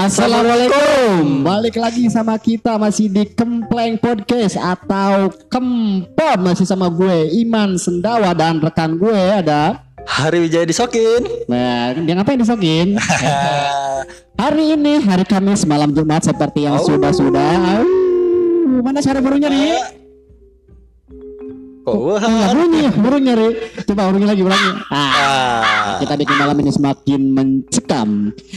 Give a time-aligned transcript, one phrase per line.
[0.00, 1.44] Assalamualaikum.
[1.44, 8.32] Balik lagi sama kita masih di Kempleng Podcast atau Kempom masih sama gue Iman Sendawa
[8.32, 11.28] dan rekan gue ada Hari Wijaya disokin.
[11.44, 12.96] Nah, dia ngapain disokin?
[14.40, 16.84] hari ini hari Kamis malam Jumat seperti yang Oh.
[16.88, 17.84] sudah-sudah.
[17.84, 19.99] Au, Mana cara burungnya nih?
[21.92, 23.52] Oh, Enggak bunyi, burungnya nih.
[23.82, 24.72] Coba burungnya lagi burungnya.
[24.86, 25.10] Ah.
[25.10, 25.96] ah.
[25.98, 28.08] kita bikin malam ini semakin mencekam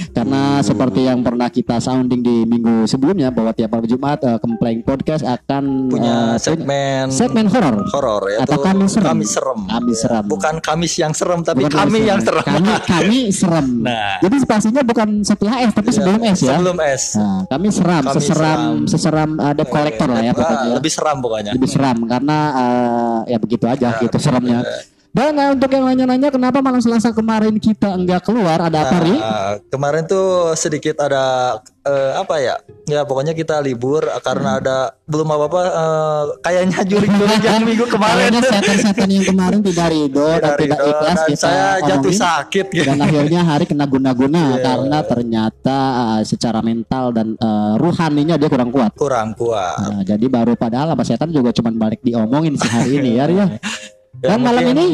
[0.09, 4.79] karena seperti yang pernah kita sounding di minggu sebelumnya bahwa tiap malam Jumat eh, Kempleng
[4.81, 9.07] Podcast akan punya eh, segmen segmen horor horor ya Atau Kamis Serem.
[9.09, 9.59] Kamis serem.
[9.65, 10.23] Kamis Ya, serem.
[10.25, 12.07] Bukan Kamis yang serem tapi Bukan kami serem.
[12.07, 12.43] yang serem.
[12.45, 14.15] kami kami serem Nah.
[14.19, 17.03] jadi spasinya bukan setelah S tapi Ya, sebelum S ya Sebelum S.
[17.13, 18.87] nah, kami seram Kami seseram seram.
[18.87, 21.51] seseram uh, debt collector lah ya pokoknya lebih seram pokoknya.
[21.51, 24.81] lebih seram karena eh, ya begitu aja Ya, gitu seramnya Eh,
[25.13, 29.13] dan eh, untuk yang nanya-nanya kenapa malam Selasa kemarin kita enggak keluar ada apa ri
[29.13, 32.57] Nah, kemarin tuh sedikit ada eh, apa ya?
[32.83, 34.19] Ya pokoknya kita libur Hmm.
[34.19, 38.17] karena ada belum apa-apa eh, kayaknya juring-juring yang minggu kemarin.
[38.25, 42.13] Kayaknya setan-setan yang kemarin tidak ridho dan Tidak tidak ridho, ikhlas dan kita saya jatuh
[42.15, 42.85] sakit gitu.
[42.87, 44.65] dan akhirnya hari kena guna-guna Iya.
[44.65, 48.91] karena ternyata uh, secara mental dan uh, ruhaninya dia kurang kuat.
[48.97, 49.77] kurang kuat.
[49.79, 53.29] Nah, jadi baru padahal apa setan juga cuma balik diomongin sih hari ini ya.
[53.29, 53.45] Ya,
[54.23, 54.87] Dan malam mungkin- ini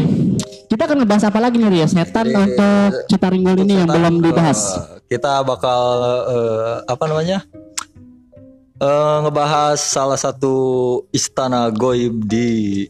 [0.66, 1.85] kita akan ngebahas apa lagi nih Ria?
[1.85, 4.59] Setan Jadi, untuk Citaringgul ini yang belum dibahas.
[4.73, 5.81] eh, kita bakal
[6.27, 7.45] eh, apa namanya?
[8.75, 10.55] Eh, ngebahas salah satu
[11.11, 12.88] istana goib di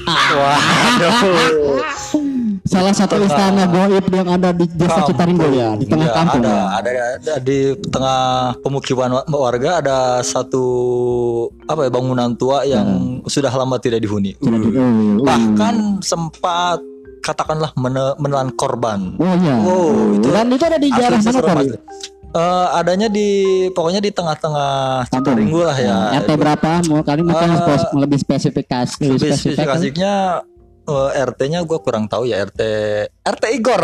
[0.00, 1.82] Waduh.
[2.64, 5.08] Salah satu istana goib yang ada di desa Kampung.
[5.08, 6.42] Citaringgul ya, di tengah Iya, kampung.
[6.42, 6.64] ada, ya.
[6.72, 8.20] ada, ada di tengah
[8.58, 10.64] pemukiman wa- warga ada satu
[11.64, 12.88] apa ya bangunan tua yang
[13.24, 14.34] sudah lama tidak dihuni.
[14.34, 15.24] Tidak di- oh, oh.
[15.24, 16.80] Bahkan sempat
[17.20, 19.14] katakanlah mene- menelan korban.
[19.16, 19.54] Oh iya.
[19.60, 21.54] Oh, itu Dan itu ada di daerah mana Pak?
[21.58, 21.76] asli.
[22.28, 23.28] Eh, adanya di
[23.70, 24.70] pokoknya di tengah-tengah
[25.02, 25.32] Kampung.
[25.32, 25.96] Citaringgu lah ya.
[26.18, 26.70] RT berapa?
[26.86, 29.00] Mau kali mungkin Eh, spes- lebih spesifikasi.
[29.08, 30.12] Lebih spesifikasinya
[30.88, 32.60] eh, RT-nya gue kurang tahu ya RT
[33.22, 33.82] RT Igor.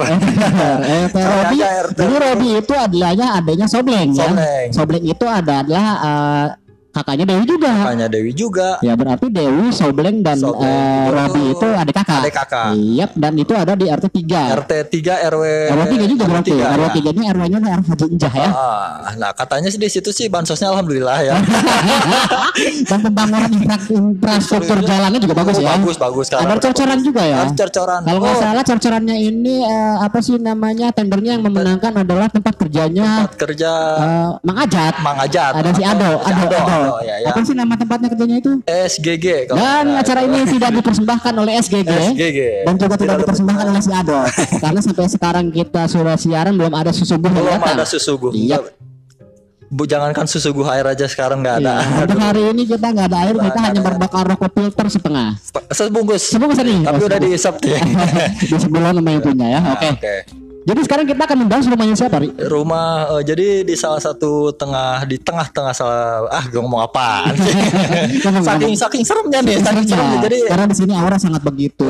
[1.12, 1.98] Saya Robi, RT.
[2.00, 4.24] jadi Robi itu adanya adanya Sobleng, ya.
[4.26, 4.68] Sobleng.
[4.72, 6.46] Sobleng itu adalah eh,
[6.94, 7.72] kakaknya Dewi juga.
[7.76, 8.68] Kakaknya Dewi juga.
[8.80, 12.18] Ya berarti Dewi, Sobleng dan Sobleng eh, itu Robi itu adik kakak.
[12.22, 12.66] Adik kakak.
[12.72, 14.60] Iya, dan itu ada di RT 3.
[14.60, 16.50] RT 3 RW RW 3 juga berarti.
[16.50, 16.92] tiga, RW ya.
[16.94, 18.48] 3 ini RW-nya daerah Haji Injah ya.
[18.48, 21.34] Ah, nah katanya sih di situ sih bansosnya alhamdulillah ya.
[22.88, 25.74] dan pembangunan infra- infrastruktur jalannya juga bagus ya.
[25.74, 27.36] Bagus bagus Ada corcoran juga ya.
[27.42, 28.00] Ada cercoran.
[28.00, 32.54] Kalau nggak Oh, salah corcorannya ini eh, apa sih namanya tendernya yang memenangkan adalah tempat
[32.56, 34.94] kerjanya tempat kerja eh, Mang Ajat.
[35.00, 35.52] Mang Ajat.
[35.54, 37.00] Ada si Ado, Si Ado, Ado.
[37.00, 37.28] ya, ya.
[37.28, 38.50] Apa sih nama tempatnya kerjanya itu?
[38.64, 41.90] SGG kalau Dan nggak acara ini tidak dipersembahkan oleh SGG.
[42.10, 42.38] SGG.
[42.64, 44.18] Dan juga tidak dipersembahkan oleh si Ado.
[44.58, 47.74] Karena sampai sekarang kita sudah siaran belum ada susubuh yang belum datang.
[47.74, 48.30] ada susuguh.
[48.30, 48.58] Iya.
[49.66, 51.82] Bu jangankan susuguh air aja sekarang nggak ada.
[51.82, 55.34] Iya, Untuk hari ini kita nggak ada air, kita hanya berbakar rokok filter setengah.
[55.68, 56.30] Sebungkus.
[56.30, 56.78] Sebungkus nih.
[56.80, 57.82] Tapi Oh, udah diisap ya.
[58.40, 59.60] di sebelah nama yang punya ya.
[59.74, 59.88] Oke.
[59.98, 60.16] Oke.
[60.64, 62.32] Jadi sekarang kita akan membahas rumahnya siapa, Ri?
[62.34, 66.88] Rumah eh, jadi di salah satu tengah di tengah-tengah salah ah gue ngomong?
[68.24, 70.18] Ngomong, saking saking seremnya nih, saking seremnya.
[70.20, 71.84] Jadi karena di sini aura sangat begitu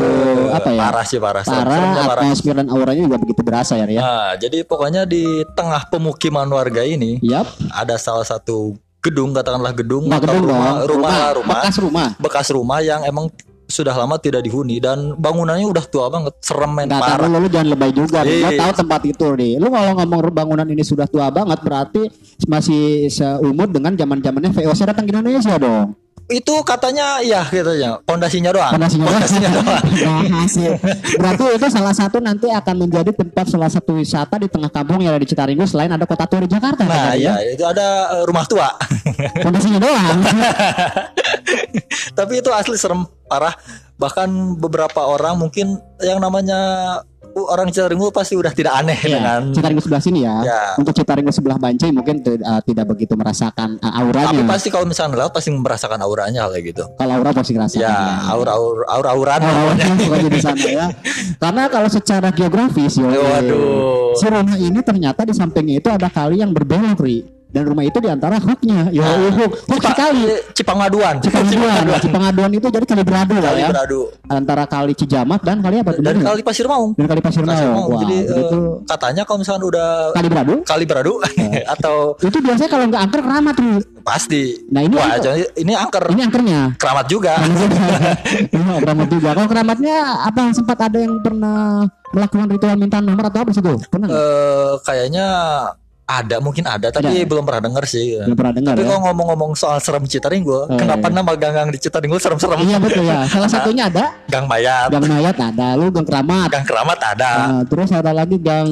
[0.51, 0.81] apa ya?
[0.81, 1.43] parah sih parah.
[1.43, 2.23] Parah, seremnya parah.
[2.27, 4.01] atmosfer dan auranya juga begitu berasa ya, Ri, ya.
[4.01, 5.23] Nah, jadi pokoknya di
[5.55, 7.47] tengah pemukiman warga ini Yap.
[7.71, 10.89] ada salah satu gedung katakanlah gedung Nggak atau gedung rumah, dong.
[10.91, 12.09] rumah rumah Bekas rumah.
[12.17, 13.31] bekas rumah yang emang
[13.75, 17.49] sudah lama tidak dihuni dan bangunannya udah tua banget serem men Enggak parah tahu lu
[17.51, 18.19] jangan lebay juga.
[18.23, 18.55] Gue Iya.
[18.55, 19.53] tahu tempat itu nih.
[19.59, 22.03] Lu kalau ngomong bangunan ini sudah tua banget berarti
[22.47, 25.99] masih seumur dengan zaman-zamannya VOC datang ke Indonesia dong.
[26.33, 29.07] Itu katanya ya katanya pondasinya doang Fondasinya
[29.53, 29.85] doang.
[29.93, 30.73] Doang Nah, hasil.
[31.21, 35.12] Berarti itu salah satu nanti akan menjadi tempat salah satu wisata di tengah kampung yang
[35.12, 36.85] ada di Citaringgo selain ada kota tua di Jakarta.
[36.85, 38.73] nah ya itu ada eh, rumah tua
[39.41, 40.19] Fondasinya doang.
[42.19, 43.55] tapi itu asli serem parah
[43.95, 44.27] bahkan
[44.59, 46.59] beberapa orang mungkin yang namanya
[47.36, 50.34] orang Citaringgo pasti udah tidak aneh Iya, dengan Citaringgo sebelah sini ya.
[50.40, 50.60] Ya.
[50.78, 54.31] Untuk Citaringgo sebelah Bancai mungkin uh, tidak begitu merasakan uh, auranya.
[54.31, 57.82] tapi pasti kalau misalnya lewat pasti merasakan auranya kayak gitu Kalau aura pasti ngerasakan.
[57.82, 57.96] ya
[58.31, 60.86] aur aur aur auran Auranya pokoknya di sana ya.
[61.36, 63.10] Karena kalau secara geografis yo.
[63.10, 64.14] Waduh.
[64.14, 67.33] Si rumah ini ternyata di sampingnya itu ada kali yang berbelok, Ri.
[67.55, 68.91] Dan rumah itu di antara hooknya.
[68.91, 69.31] Yo, Nah.
[69.33, 69.53] hook.
[69.65, 70.27] Hook sekali.
[70.53, 73.69] Cipangaduan Cipangaduan, Cipangaduan itu jadi kali beradu lah kali ya.
[73.71, 75.95] beradu Antara kali Cijamat dan kali apa?
[75.95, 77.79] dan kali Pasir Maung dan kali Pasir Pasir Maung.
[77.79, 77.91] Maung.
[77.95, 80.55] Wah, jadi jadi eh, itu katanya kalau misalnya udah kali beradu.
[80.65, 81.12] kali beradu
[81.75, 83.79] atau Itu biasanya kalau nggak angker keramat tuh.
[84.03, 86.61] pasti Nah, ini wah jadi ini angker Ini angkernya.
[86.75, 87.39] keramat juga
[88.51, 89.29] Iya, keramat juga.
[89.33, 93.75] Kalau keramatnya apa sempat ada yang pernah melakukan ritual minta nomor atau apa di situ?
[93.87, 95.27] Pernah eh kayaknya
[96.06, 97.25] ada mungkin ada tapi Ada.
[97.25, 98.21] belum pernah denger sih.
[98.21, 98.87] Belum pernah dengar Tapi ya.
[98.87, 101.15] kalau ngomong-ngomong soal serem Citaringgul, Oh, kenapa iya.
[101.15, 102.61] nama gang-gang di Citaringgul serem-serem?
[102.61, 103.25] Iya betul ya.
[103.27, 106.49] Salah satunya ada Gang Mayat, gang mayat ada, lu gang keramat.
[106.51, 108.69] Gang Keramat ada, Nah, terus ada lagi gang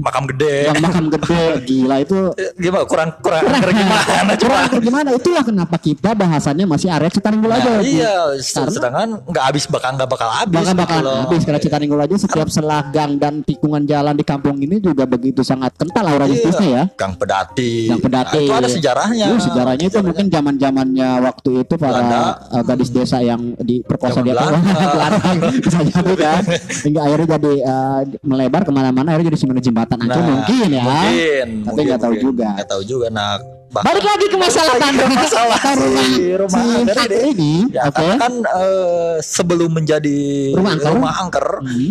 [0.00, 0.68] Makam Gede.
[0.68, 1.44] gang makam gede.
[1.62, 5.08] Gila itu Eh, Gimana kurang kurang angker gimana kurang atur gimana?
[5.14, 7.72] Itulah kenapa kita bahasannya masih area Citaringgul Nah, aja.
[7.80, 10.56] iya, Karena- sedangkan nggak habis bakal nggak bakal habis.
[10.58, 11.18] Bahkan gitu bakalan loh.
[11.22, 15.40] habis karena Citaringgul aja setiap selah gang dan tikungan jalan di kampung ini juga begitu
[15.40, 16.32] sangat kental aura Iya.
[16.34, 16.73] mistisnya ya.
[16.92, 17.72] Gang Pedati.
[17.86, 18.36] Gang Pedati.
[18.36, 19.26] Nah, itu ada sejarahnya.
[19.28, 22.20] Uh, sejarahnya itu mungkin zaman zamannya waktu itu para Belanda.
[22.48, 24.50] uh, gadis desa yang diperkosa di atas
[24.94, 25.48] Belanda.
[25.54, 26.42] Bisa jadi kan
[26.82, 30.82] hingga akhirnya jadi uh, melebar ke mana-mana akhirnya jadi sebenarnya jembatan aja Nah, mungkin ya
[30.84, 31.46] Mungkin.
[31.64, 32.48] Tapi nggak tahu juga.
[32.54, 33.06] Nggak tahu juga.
[33.08, 33.30] Nah,
[33.70, 37.52] bahkan balik lagi ke masalah ke masalah rumah si rumah si angker ini.
[37.74, 40.18] Ya, oke karena kan eh, sebelum menjadi
[40.54, 40.94] Rumah angker.
[40.94, 41.90] angker, Hmm,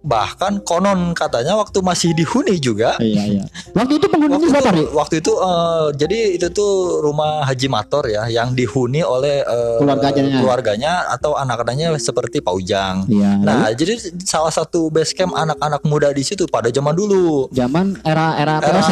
[0.00, 2.96] bahkan konon katanya waktu masih dihuni juga.
[2.98, 3.44] iya iya
[3.76, 4.82] waktu itu penghuninya siapa itu, Ri?
[4.96, 6.72] waktu itu eh, jadi itu tuh
[7.04, 10.22] rumah Haji Mator ya yang dihuni oleh eh, Keluarganya.
[10.40, 13.04] keluarganya atau anak-anaknya seperti Pak Ujang.
[13.12, 13.44] Iya.
[13.44, 17.52] Nah, jadi salah satu base camp anak-anak muda di situ pada zaman dulu.
[17.52, 18.90] zaman era era Era POC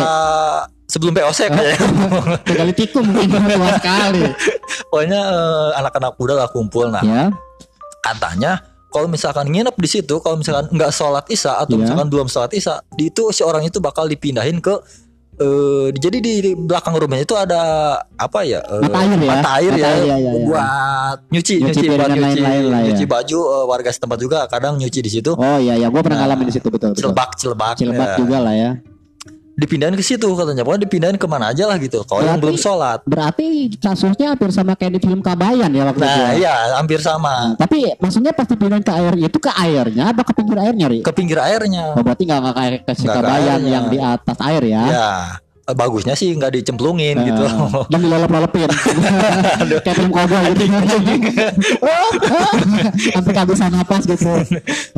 [0.89, 1.89] sebelum POC kayaknya.
[2.45, 4.23] Kali tikung mungkin tua sekali
[4.93, 6.93] Pokoknya eh, anak-anak muda lah kumpul.
[6.93, 7.33] Nah, ya
[7.99, 11.83] katanya kalau misalkan nginep di situ, kalau misalkan nggak sholat isya atau Iya.
[11.85, 14.75] misalkan belum sholat isya, di itu si orang itu bakal dipindahin ke
[15.39, 17.61] eh jadi di, di belakang rumahnya itu ada
[18.13, 18.59] apa ya?
[18.59, 19.31] eh, Mata air ya?
[19.31, 20.33] Mata air ya, ya, ya, ya.
[20.43, 22.87] buat nyuci, Nyuci nyuci, buat nyuci, lain-lain lah ya.
[22.91, 25.31] nyuci baju eh, warga setempat juga kadang nyuci di situ.
[25.33, 27.31] oh iya iya gue pernah Nah, ngalamin di situ betul betul cilebak,
[27.79, 28.17] Cilebak ya.
[28.19, 28.71] juga lah ya
[29.59, 30.63] Dipindahin ke situ katanya.
[30.63, 32.07] Pokoknya dipindahin ke mana aja lah gitu.
[32.07, 33.03] Kalau yang belum sholat.
[33.03, 36.31] berarti kasusnya hampir sama kayak di film Kabayan ya waktu itu Nah, ya?
[36.39, 37.59] iya, hampir sama.
[37.59, 40.99] tapi maksudnya pasti pindahin ke air itu ke airnya apa ke pinggir airnya Ri?
[41.03, 41.91] Ke pinggir airnya.
[41.93, 44.83] Oh, berarti nggak kayak ke si ke Kabayan yang di atas air ya?
[44.87, 45.11] Ya,
[45.77, 47.43] bagusnya sih nggak dicemplungin gitu.
[47.45, 48.69] Eh, dan dilolop-lolopin
[49.85, 50.65] kayak film koboi gitu.
[53.15, 54.33] Sampai kehabisan napas gitu.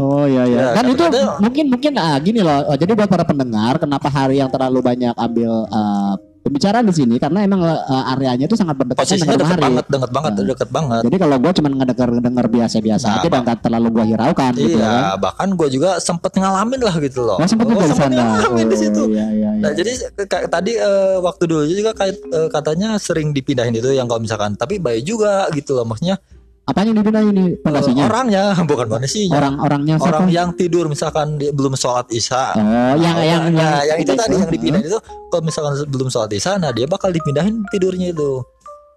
[0.00, 0.58] Oh iya iya.
[0.60, 1.04] Ya, tapi itu
[1.42, 2.72] mungkin mungkin ah, gini loh.
[2.72, 6.14] Oh, jadi buat para pendengar kenapa hari yang terlalu banyak ambil eh,
[6.50, 7.78] pembicaraan di sini karena emang eh,
[8.10, 10.44] areanya itu sangat berdekatan Posisinya dengan deket hari banget, deket banget, Nah.
[10.44, 11.00] deket banget.
[11.06, 14.76] jadi kalau gue cuma ngedenger denger biasa-biasa Nah, aja dan nggak terlalu gue hiraukan gitu
[14.76, 17.36] Iya, kan bahkan gue juga sempet ngalamin lah gitu loh.
[17.38, 19.02] Nggak sempet Oh, sempet sana ngalamin di situ.
[19.08, 23.30] iya iya iya Nah jadi kayak tadi eh, waktu dulu juga kayak eh, katanya sering
[23.30, 26.18] dipindahin itu yang kalau misalkan tapi baik juga gitu loh maksudnya
[26.68, 30.08] apa yang dipindahin ini eh, pondasinya orangnya bukan manusianya orang-orangnya siapa?
[30.12, 34.38] Orang yang tidur misalkan dia belum sholat isya oh yang yang nah, yang itu tadi
[34.38, 34.54] yang Heeh.
[34.54, 34.98] dipindahin itu
[35.32, 38.44] kalau misalkan belum sholat isya nah dia bakal dipindahin tidurnya itu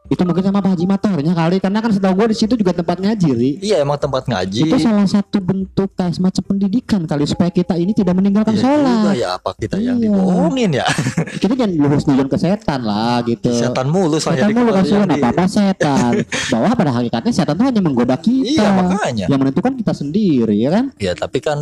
[0.03, 2.99] itu mungkin sama Pak Haji Matornya kali karena kan setahu gue di situ juga tempat
[2.99, 3.51] ngaji Ri.
[3.61, 4.67] iya emang tempat ngaji.
[4.67, 8.67] Itu salah satu bentuk kayak semacam pendidikan kali supaya kita ini tidak meninggalkan Iya juga
[8.67, 9.13] sholat.
[9.15, 10.11] ya apa kita yang Iya.
[10.11, 10.85] dibohongin ya?
[11.41, 13.47] Kita jangan lurus nujon ke setan lah gitu.
[13.49, 16.11] Setan mulus lah setan mulu kasihan yang apa apa setan.
[16.51, 18.59] Bahwa pada hakikatnya setan itu hanya menggoda kita.
[18.59, 19.25] Iya makanya.
[19.31, 20.85] Yang menentukan kita sendiri ya kan?
[20.99, 21.57] Ya tapi kan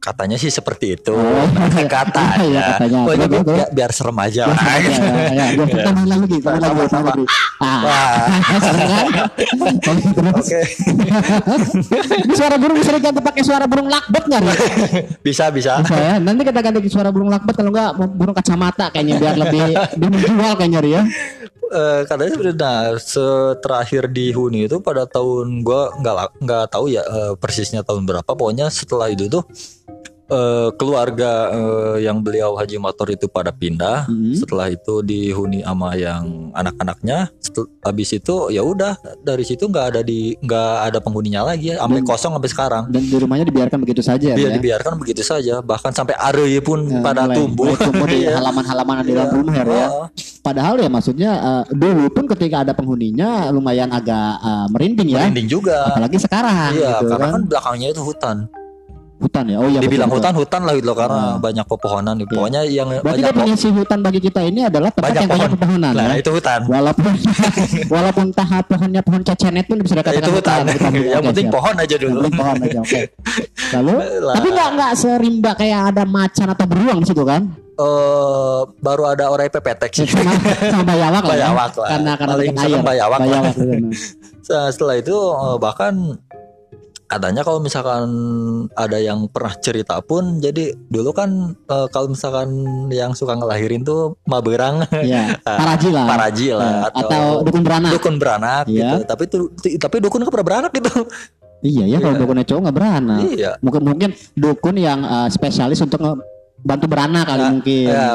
[0.00, 1.44] katanya sih seperti itu Oh,
[1.76, 1.84] iya.
[1.84, 2.98] katanya, Iya, katanya.
[3.04, 3.54] Pokoknya Betul, betul.
[3.54, 4.96] biar, biar serem aja Ya, ya, ya,
[5.28, 5.84] ya, Ya.
[5.84, 7.24] tambah lagi, tambah lagi, lagi.
[7.60, 8.24] Ah,
[8.58, 8.88] serem?
[10.32, 10.60] Oke,
[12.20, 14.42] Ini suara burung bisa diganti pakai suara burung lakbet nggak?
[15.20, 16.14] Bisa bisa Bisa ya.
[16.16, 19.60] Nanti kita ganti suara burung lakbet kalau enggak burung kacamata kayaknya biar lebih
[20.00, 21.02] lebih menjual kayaknya ya.
[21.70, 22.92] Eh, katanya benar
[23.62, 28.26] terakhir di Huni itu pada tahun gua nggak nggak tahu ya eh, persisnya tahun berapa
[28.26, 29.46] pokoknya setelah itu tuh
[30.30, 34.32] eh, keluarga eh, yang beliau Haji Mator itu pada pindah Hmm.
[34.32, 37.28] setelah itu dihuni sama yang anak-anaknya
[37.80, 42.00] habis itu ya udah dari situ nggak ada di nggak ada penghuninya lagi ya sampai
[42.02, 44.52] kosong sampai sekarang Dan di rumahnya dibiarkan begitu saja dia ya.
[44.52, 48.36] dibiarkan begitu saja bahkan sampai areye pun Ya, pada mulai- tumbuh mulai tumbuh di Iya.
[48.36, 49.86] halaman-halaman di dalam rumah ya.
[49.88, 50.06] Oh,
[50.40, 55.18] Padahal ya maksudnya eh, dulu pun ketika ada penghuninya lumayan agak eh, merinding ya.
[55.22, 57.32] merinding juga Apalagi sekarang iya gitu karena kan.
[57.34, 58.36] kan belakangnya itu hutan
[59.20, 59.56] Hutan ya.
[59.56, 59.78] Oh iya.
[59.78, 61.38] dibilang hutan hutan lah gitu loh karena Hmm.
[61.38, 62.26] banyak pepohonan nih.
[62.26, 65.54] pokoknya yang Berarti banyak definisi hutan bagi kita ini adalah tempat banyak yang banyak pohon
[65.54, 66.14] pepohonan nah ya.
[66.16, 67.12] itu hutan Walaupun
[67.94, 70.92] walaupun tahap pohonnya pohon cecenet pun bisa dikatakan itu hutan hutan.
[71.12, 71.54] yang Oke, penting siap.
[71.54, 73.00] pohon aja Yang dulu penting pohon aja oke.
[73.76, 74.34] Lalu Lah.
[74.34, 77.42] tapi nggak nggak serimba kayak ada macan atau beruang di situ kan?
[77.76, 81.28] Eh, baru ada orai pepetek sih Sama, sama bayawak lah.
[81.30, 81.48] ya.
[81.48, 81.88] Bayawak lah.
[81.90, 83.18] Karena karena Paling bayawak.
[83.18, 83.80] Bayawak betul.
[84.42, 85.94] Nah, setelah itu eh, bahkan
[87.10, 88.06] katanya kalau misalkan
[88.72, 92.48] ada yang pernah cerita pun jadi dulu kan eh, kalau misalkan
[92.88, 95.34] yang suka ngelahirin tuh maberang Iya.
[95.60, 96.06] Paraji lah.
[96.06, 97.90] paraji lah Ya, atau, atau dukun beranak.
[97.92, 98.78] dukun beranak Iya.
[98.78, 99.42] gitu tapi tuh
[99.76, 101.02] tapi dukun pernah beranak gitu
[101.60, 102.20] Iya ya kalau Iya.
[102.22, 103.20] dukunnya cowok nggak beranak.
[103.28, 105.98] iya Mungkin mungkin dukun yang eh, spesialis untuk
[106.60, 107.86] bantu beranak kali Nah, mungkin.
[107.86, 108.06] Ya,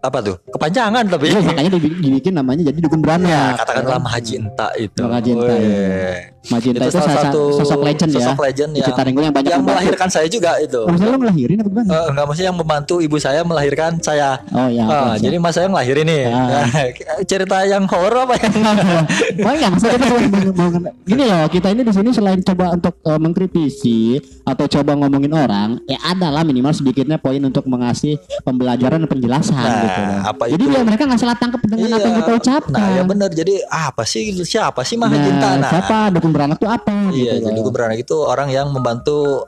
[0.00, 3.50] apa tuh kepanjangan tapi Iya, makanya dibi- dibikin namanya jadi dukun ya beranak.
[3.56, 5.58] katakanlah Mahaji Enta itu Mahaji Enta, Weh.
[5.58, 6.14] ya.
[6.44, 8.18] Majinta itu itu, salah satu sosok legend ya.
[8.18, 9.78] sosok legend Di yang yang banyak yang membantu.
[9.78, 11.88] melahirkan saya juga itu Oh, misalnya lo ngelahirin apa gimana?
[11.88, 14.84] Eh, enggak maksudnya yang membantu ibu saya melahirkan saya Oh ya.
[14.84, 16.46] Ah, oke, jadi mas saya ngelahirin nih Ah.
[16.64, 16.64] Nah,
[17.30, 18.52] cerita yang horor apa yang
[19.38, 20.20] Oh enggak maksudnya kita cuma
[20.66, 24.00] mau- gini loh kita ini di sini selain coba untuk eh, mengkritisi
[24.42, 29.78] atau coba ngomongin orang ya adalah minimal sedikitnya poin untuk mengasih pembelajaran dan penjelasan Nah,
[29.80, 30.18] gitu loh.
[30.24, 30.70] apa Jadi itu?
[30.70, 32.74] biar mereka nggak salah tangkap dengan apa yang kita ucapkan.
[32.74, 33.30] Nah, ya benar.
[33.30, 35.48] Jadi apa sih siapa sih Nah, Mahajinta?
[35.56, 37.12] Nah, siapa dukun beranak tuh apa?
[37.12, 39.46] Iya, gitu jadi gue beranak itu orang yang membantu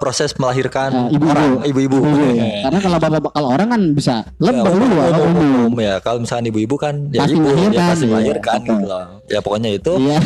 [0.00, 1.28] proses melahirkan Nah, ibu-ibu.
[1.28, 1.96] orang, ibu-ibu.
[2.00, 2.64] Ibu, ya.
[2.64, 5.48] Karena kalau bapak kalau orang kan bisa Ya, lebih umum, dulu umum, umum.
[5.68, 6.00] umum, ya.
[6.00, 8.10] Kalau misalnya ibu-ibu kan ya Pasti ibu, ya melahirkan, pasti iya.
[8.10, 8.72] melahirkan Betul.
[8.72, 9.04] gitu loh.
[9.28, 9.92] Ya pokoknya itu.
[10.00, 10.18] Iya.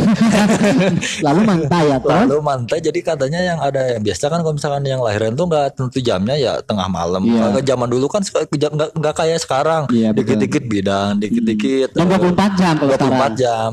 [1.26, 2.11] Lalu mantai ya toh.
[2.14, 5.66] Lalu mantai jadi katanya yang ada yang biasa kan kalau misalkan yang lahiran tuh nggak
[5.75, 7.26] tentu jamnya ya tengah malam.
[7.26, 7.40] Iya.
[7.43, 8.23] Kalau zaman dulu kan
[8.95, 9.90] nggak kayak sekarang.
[9.90, 10.14] Iya.
[10.14, 11.99] Dikit-dikit bidang, dikit-dikit.
[11.99, 13.35] Dan eh, 24 jam kalau 24 sekarang.
[13.35, 13.71] jam.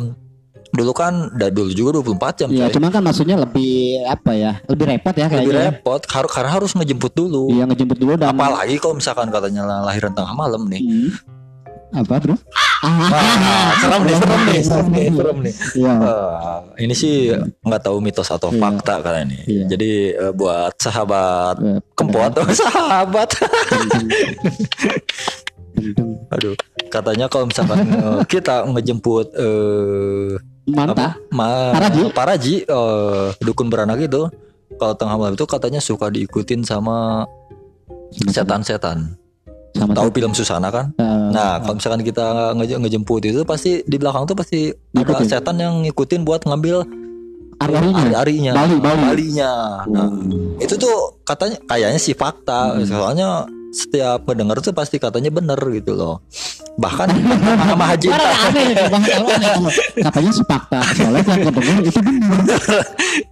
[0.72, 2.48] Dulu kan, dah dulu juga 24 jam.
[2.48, 3.72] Iya, cuma kan maksudnya lebih
[4.04, 4.52] apa ya?
[4.66, 5.64] Lebih repot ya lebih kayaknya.
[5.70, 7.50] repot har- karena harus ngejemput dulu.
[7.50, 10.80] Iya ngejemput dulu dan Apalagi kalau misalkan katanya lahiran tengah malam nih.
[10.80, 11.12] Hmm.
[11.92, 12.40] Apa bro?
[13.82, 15.54] Serem nih, serem nih, serem nih, serem nih.
[15.76, 15.94] Iya.
[16.00, 17.16] Eh, ini sih
[17.60, 18.58] nggak tahu mitos atau Iya.
[18.58, 19.38] fakta kali ini.
[19.44, 19.66] Iya.
[19.68, 23.28] Jadi eh, buat sahabat Eh, kempot atau sahabat,
[26.32, 26.56] aduh,
[26.88, 30.51] katanya kalau misalkan eh, kita ngejemput eh Mantap.
[30.70, 32.02] Apa, ma- Paraji.
[32.12, 34.30] paraji, eh, dukun beranak itu,
[34.76, 37.26] kalau tengah malam itu katanya suka diikutin sama
[38.24, 39.18] setan-setan.
[39.72, 40.92] Sama Tahu film Susana kan?
[40.94, 45.56] eh, Nah, kalau misalkan kita nge- ngejemput itu pasti di belakang tuh pasti ada setan
[45.56, 46.84] yang ngikutin buat ngambil
[47.58, 48.02] ari-arinya.
[48.04, 49.00] ari-arinya, Bali, Bali.
[49.02, 49.52] balinya.
[49.88, 50.60] Nah, Hmm.
[50.60, 52.84] itu tuh katanya kayaknya sih fakta.
[52.84, 56.20] Soalnya setiap mendengar tuh pasti katanya bener gitu loh.
[56.76, 57.08] Bahkan
[57.66, 60.80] sama Haji aneh kalau Katanya sih fakta.
[60.92, 62.00] Soalnya yang kedengar itu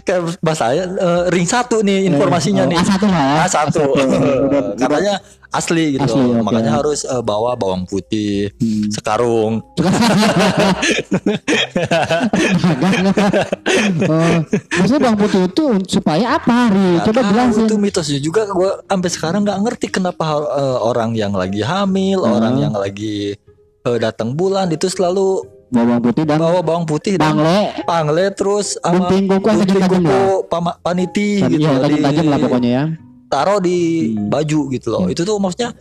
[0.02, 2.78] kayak bahasanya eh, ring satu nih informasinya Oh, nih.
[2.78, 3.36] A1 lah ya.
[3.48, 3.76] A1.
[3.76, 5.14] Udah- katanya
[5.50, 6.06] asli gitu.
[6.06, 6.42] Asli, oke.
[6.42, 8.90] Makanya harus eh, bawa bawang putih, Hmm.
[8.90, 9.54] sekarung.
[14.06, 14.38] oh,
[14.76, 16.78] maksudnya bang putih itu supaya apa hari?
[16.96, 17.66] Nggak Coba jelasin.
[17.66, 22.36] itu mitosnya juga gue sampai sekarang nggak ngerti kenapa eh, orang yang lagi hamil, Hmm.
[22.36, 23.34] orang yang lagi
[23.80, 27.86] eh, datang bulan itu selalu Bawang putih dan bawa bawang putih dan bangle.
[27.86, 32.84] pangle terus sama Gunting kuku kuku, pama- paniti gitu Iya, tajam-tajam lah pokoknya ya.
[33.30, 33.78] Taruh di
[34.12, 34.28] Hmm.
[34.28, 35.72] baju gitu loh itu tuh maksudnya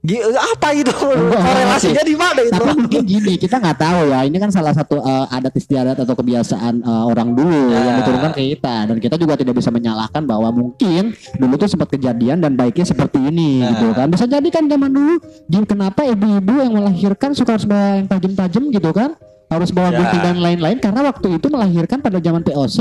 [0.00, 0.92] gi- apa itu
[1.42, 4.22] korelasinya di mana itu Tapi mungkin gini, kita nggak tahu ya.
[4.22, 7.82] Ini kan salah satu eh, adat istiadat atau kebiasaan eh, orang dulu Ya.
[7.82, 8.86] yang diturunkan ke kita.
[8.86, 13.18] Dan kita juga tidak bisa menyalahkan bahwa mungkin dulu tuh sempat kejadian dan baiknya seperti
[13.18, 13.74] ini Nah.
[13.74, 14.06] gitu kan.
[14.06, 18.62] Bisa jadi kan zaman dulu, di, kenapa ibu-ibu yang melahirkan suka harus bawa yang tajam-tajam
[18.70, 19.10] gitu kan?
[19.46, 19.98] Harus bawa Ya.
[20.00, 22.78] gunting dan lain-lain karena waktu itu melahirkan pada zaman POC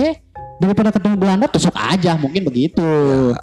[0.56, 2.84] daripada ketemu Belanda tusuk aja mungkin begitu.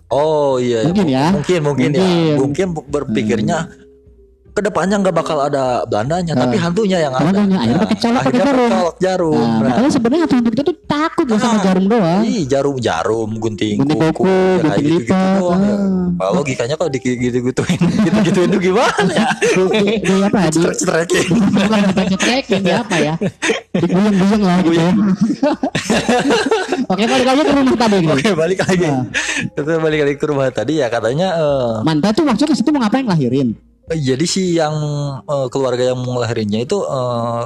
[0.09, 1.27] oh iya Mungkin ya.
[1.33, 2.09] mungkin mungkin, ya Mungkin.
[2.09, 2.37] Hmm.
[2.41, 3.59] mungkin berpikirnya
[4.53, 8.71] ke depannya nggak bakal ada Belandanya tapi hantunya yang ada akhirnya pakai colok, pakai jarum.
[8.71, 11.63] colok jarum Nah, Nah, makanya sebenarnya hantu kita tuh takut ya sama Ah.
[11.63, 12.21] jarum doang.
[12.23, 15.73] Ih, jarum jarum gunting, Gunting kuku, kuku, ya, gunting gitu-gitu lipat, doang ya.
[15.73, 16.07] ah.
[16.13, 19.27] Kalau logikanya kalau gitu-gituin gitu-gituin itu gimana ya?
[19.33, 21.27] di, di, di apa ya di Cetrek-cerekin.
[21.33, 23.15] bukan di apa ya
[23.73, 24.91] diguyeng-guyeng lah gitu ya.
[26.93, 28.13] oke balik lagi ke rumah tadi gitu.
[28.13, 28.85] Oke, balik lagi.
[28.85, 29.05] Nah.
[29.49, 32.85] Kita balik lagi ke rumah tadi ya katanya eh, Manta tuh maksudnya ke situ mau
[32.85, 33.57] ngapain lahirin
[33.91, 34.75] jadi si yang
[35.27, 37.45] eh, keluarga yang mau ngelahirinnya itu eh,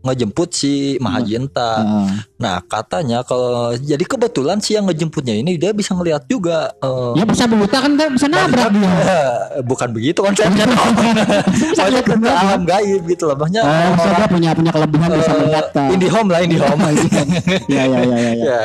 [0.00, 1.72] ngejemput si Mahajinta.
[1.84, 2.08] Ah.
[2.40, 7.24] Nah, katanya kalau jadi kebetulan si yang ngejemputnya ini dia bisa ngelihat juga eh, ya
[7.28, 8.92] bisa buta kan bisa nabrak dia
[9.70, 10.64] bukan begitu konsepnya.
[10.64, 13.36] Maksudnya ke alam gaib gitu loh.
[13.36, 16.80] Maksudnya oh maksudnya dia punya punya kelebihan bisa eh, melihat kan Indihome lah Indihome.
[17.68, 18.32] ya ya ya ya, ya.
[18.40, 18.60] ya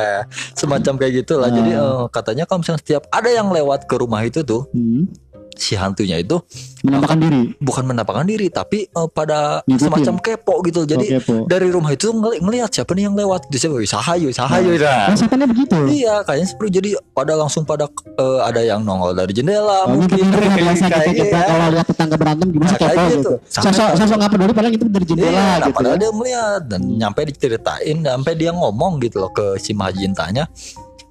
[0.56, 1.48] semacam kayak gitulah.
[1.52, 1.54] Ah.
[1.54, 5.08] Jadi eh, katanya kalau misalnya setiap ada yang lewat ke rumah itu tuh Hmm.
[5.56, 6.36] Si hantunya itu
[6.80, 9.80] menampakkan diri bukan menampakkan diri tapi eh, pada Ngikutin.
[9.82, 10.80] semacam kepo gitu.
[10.84, 11.34] Jadi Oh, kepo.
[11.44, 13.48] dari rumah itu ngeli ngelihat siapa nih yang lewat.
[13.48, 13.80] Dia siapa?
[13.82, 14.70] Sahayu, sahayu.
[14.70, 15.12] oh Nah.
[15.12, 19.84] setannya begitu Iya, kayaknya seperti jadi pada langsung pada eh, ada yang nongol dari jendela
[19.84, 21.46] Oh, mungkin biasa Kayak kita, kita iya.
[21.46, 23.18] kalau lihat tetangga berantem gimana Nah, kepo kayak gitu.
[23.18, 23.32] gitu.
[23.48, 25.74] Sosok sosok nggak peduli padahal itu dari jendela Iya, nah, gitu.
[25.74, 26.00] padahal ya.
[26.00, 30.44] dia melihat dan nyampe diceritain, sampai dia ngomong gitu loh ke si Mahajintanya.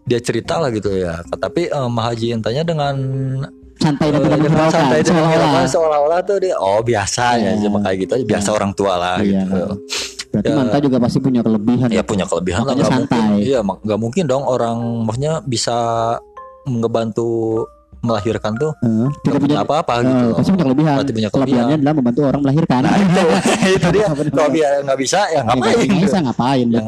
[0.05, 1.19] Dia cerita lah gitu ya.
[1.25, 2.95] Tapi eh, Mahajintanya dengan
[3.86, 5.65] Santai dan tidak menghiraukan seolah-olah.
[5.68, 7.62] seolah-olah tuh dia oh biasa ya Iya.
[7.62, 9.42] cuma kayak gitu aja biasa orang tua lah Iya.
[9.44, 9.62] gitu.
[10.27, 10.56] Berarti Ya.
[10.58, 11.88] Manta juga pasti punya kelebihan.
[11.89, 12.92] Ya punya kelebihan lah mungkin.
[12.92, 13.39] santai.
[13.42, 15.77] Iya, nggak mungkin dong orang maksudnya bisa
[16.65, 17.63] ngebantu
[18.01, 20.27] melahirkan tuh nggak tidak punya apa-apa eh, gitu.
[20.36, 20.96] pasti punya kelebihan.
[20.96, 21.80] Pasti punya Kelebihannya kelebihan.
[21.80, 22.80] adalah membantu orang melahirkan.
[22.84, 23.24] Nah itu
[23.72, 25.77] itu dia kalau dia nggak bisa ya ngapain?
[25.80, 26.82] Nggak bisa ngapain Ya.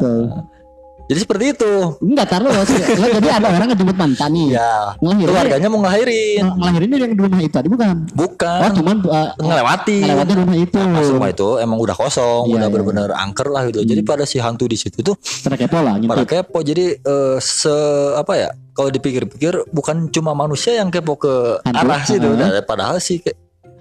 [1.07, 1.71] Jadi seperti itu.
[2.03, 4.47] Enggak taruh lo, lo jadi ada orang ngejemput mantan nih.
[4.59, 5.27] Ya Ngelahirin.
[5.31, 7.87] keluarganya mau ngelahirin, Ng- ngelahirin dia yang di rumah itu tadi bukan?
[7.95, 9.97] Oh, bukan cuman uh, ngelewati.
[10.03, 10.79] ngelewatin rumah itu.
[10.83, 12.73] Pas rumah itu emang udah kosong, Iya, udah iya.
[12.75, 13.79] benar-benar angker lah gitu.
[13.81, 16.27] Jadi pada si hantu di situ tuh Terkepo lah pada ngintip.
[16.27, 16.59] kepo.
[16.59, 17.75] Jadi eh, se
[18.13, 18.49] apa ya?
[18.75, 22.37] Kalau dipikir-pikir bukan cuma manusia yang kepo ke Hantu, arah situ, ah.
[22.37, 23.17] Nah, padahal sih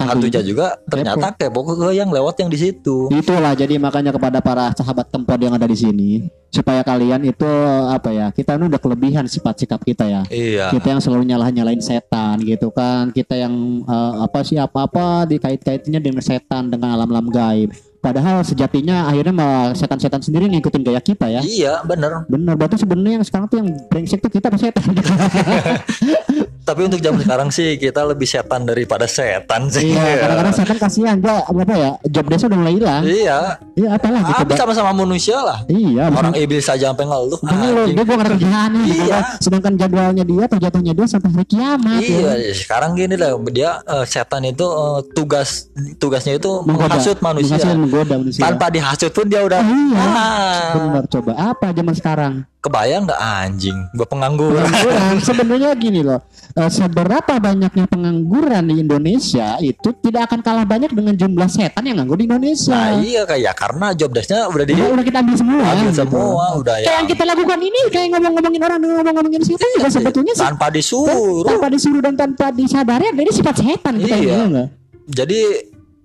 [0.07, 3.11] hantunya juga ternyata kepo ke yang lewat yang di situ.
[3.11, 6.11] Itulah jadi makanya kepada para sahabat tempot yang ada di sini
[6.47, 7.51] supaya kalian itu
[7.91, 10.23] apa ya kita ini udah kelebihan sifat sikap kita ya.
[10.33, 10.67] Iya.
[10.73, 13.13] Kita yang selalu nyalah nyalain setan gitu kan.
[13.13, 17.71] Kita yang eh, apa sih apa-apa dikait-kaitinnya dengan setan dengan alam-alam gaib.
[18.07, 21.43] Padahal sejatinya akhirnya malah setan-setan sendiri ngikutin gaya kita ya.
[21.43, 22.23] Iya, bener.
[22.31, 24.95] Bener berarti sebenarnya yang sekarang tuh yang brengsek tuh kita apa setan?
[26.67, 29.87] Tapi untuk zaman sekarang sih kita lebih setan daripada setan sih.
[29.87, 33.03] iya, kadang-kadang setan kasihan dia apa ya job desk udah mulai hilang.
[33.07, 33.39] Iya.
[33.79, 34.41] Iya apalah gitu.
[34.43, 35.63] Tapi sama-sama manusia lah.
[35.67, 37.39] Iya, Orang iblis saja sampai ngeluh.
[37.41, 37.95] Anjing.
[37.95, 38.83] dia gua kerjaan nih.
[38.83, 39.07] Iya.
[39.07, 42.01] Karena Sedangkan jadwalnya dia terjatuhnya dia sampai hari kiamat.
[42.03, 42.53] Iya, ya.
[42.53, 46.99] sekarang gini lah dia eh, setan itu eh, tugas tugasnya itu Menggoda.
[46.99, 47.55] menghasut manusia.
[47.55, 48.43] Menghasut, menggoda manusia.
[48.43, 50.03] Tanpa dihasut pun dia udah Iya.
[50.03, 52.35] ah, Benar coba apa zaman sekarang?
[52.57, 54.59] kebayang nggak anjing, gua pengangguran.
[54.59, 56.19] Pengangguran sebenarnya gini loh.
[56.57, 61.97] Eh, seberapa banyaknya pengangguran di Indonesia itu tidak akan kalah banyak dengan jumlah setan yang
[61.97, 62.73] nganggur di Indonesia.
[62.73, 65.63] Nah iya kayak karena job desknya udah di Udah, udah kita ambil semua.
[65.63, 65.99] ambil gitu.
[65.99, 70.33] semua udah Kayak ya yang kita lakukan ini kayak ngomong-ngomongin orang ngomong-ngomongin setan juga sebetulnya
[70.33, 71.45] sih tanpa disuruh.
[71.45, 74.35] tanpa disuruh dan tanpa disadari jadi sifat setan kita Iya.
[74.41, 74.65] ini ya?
[75.07, 75.41] Jadi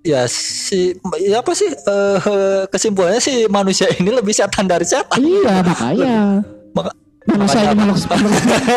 [0.02, 2.18] ya si ya apa sih eh,
[2.68, 5.18] kesimpulannya si manusia ini lebih setan dari setan.
[5.18, 6.42] Iya makanya
[6.72, 7.98] Maka- manusia ini makhluk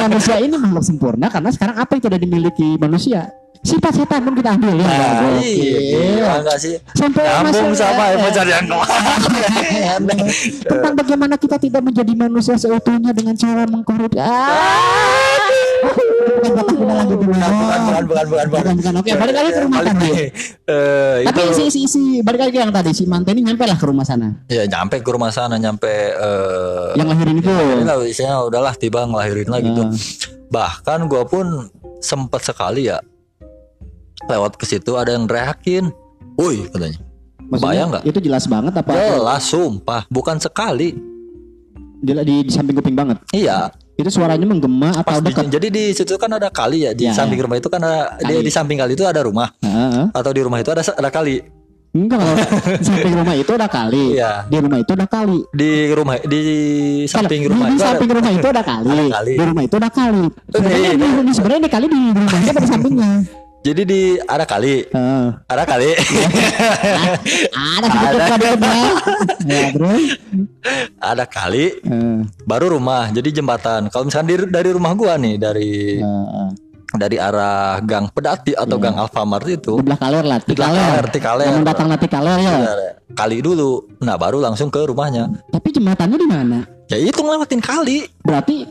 [0.05, 3.33] manusia ini makhluk sempurna karena sekarang apa yang tidak dimiliki manusia?
[3.65, 4.85] Sifat setan pun kita ambil ya.
[4.85, 5.81] Nah, iya,
[6.21, 6.77] gila nggak sih?
[6.93, 8.65] sampai Nyambung masuk- sama eh, episode yang
[10.69, 15.44] tentang bagaimana kita tidak menjadi manusia seutuhnya dengan cara mengkorupsi ah
[15.85, 16.65] bukan
[17.05, 18.47] Bukan, bukan, bukan, bukan, bukan.
[18.51, 18.95] Bukan, bukan.
[19.01, 19.93] Oke, balik lagi ke rumah tadi.
[19.93, 20.13] lagi.
[20.65, 23.77] Eh, tapi itu si si si balik lagi yang tadi si mantan ini nyampe lah
[23.77, 27.53] ke rumah sana ya nyampe ke rumah sana nyampe eh yang lahirin itu
[27.85, 29.83] lah isinya udahlah tiba ngelahirin lah gitu.
[29.85, 29.93] Ah.
[30.49, 31.69] Bahkan gua pun
[32.01, 32.99] sempet sekali ya
[34.29, 35.93] lewat ke situ ada yang teriakin.
[36.41, 36.99] Woi katanya.
[37.45, 38.05] Maksudnya Bayang nggak?
[38.09, 40.97] itu jelas banget apa Jelas sumpah, bukan sekali.
[42.05, 45.67] Di, di, di samping kuping banget Iya, itu suaranya menggema pas atau di, dekat jadi
[45.69, 47.45] di situ kan ada kali ya di Ya, samping ya.
[47.49, 48.45] rumah itu kan ada di, Kali.
[48.45, 50.13] di samping kali itu ada rumah Heeh.
[50.13, 51.41] atau di rumah itu ada ada kali.
[51.95, 52.35] Enggak kalau
[52.75, 54.05] di samping rumah itu ada kali.
[54.19, 54.33] Iya.
[54.45, 55.39] Di rumah itu ada kali.
[55.49, 56.43] Di rumah di
[57.07, 58.89] samping Kalau rumah di, itu di ada samping rumah itu ada kali.
[58.91, 59.33] Ada kali.
[59.33, 60.25] Di rumah itu ada kali.
[60.51, 63.11] Sebenarnya di, di- sebenarnya ini kali di rumahnya pada sampingnya.
[63.65, 65.27] Jadi di ada kali, Heeh.
[65.49, 65.91] ada kali.
[67.49, 68.25] ada Ada.
[68.29, 68.77] kabelnya.
[69.49, 69.65] ya,
[71.01, 72.17] ada kali Heeh.
[72.45, 73.09] baru rumah.
[73.09, 73.89] Jadi jembatan.
[73.89, 76.49] Kalau misalkan dari, dari rumah gua nih dari Heeh.
[76.93, 81.05] dari arah Gang Pedati atau Gang Alfamart itu Di belah kaler lah, Di belah kaler,
[81.09, 81.47] tikaler.
[81.49, 82.55] Namun datang nanti kaler ya.
[82.61, 83.81] ada kali dulu.
[83.99, 85.27] Nah, baru langsung ke rumahnya.
[85.49, 86.59] Tapi jembatannya di mana?
[86.93, 88.05] Ya itu ngelewatin kali.
[88.21, 88.69] Berarti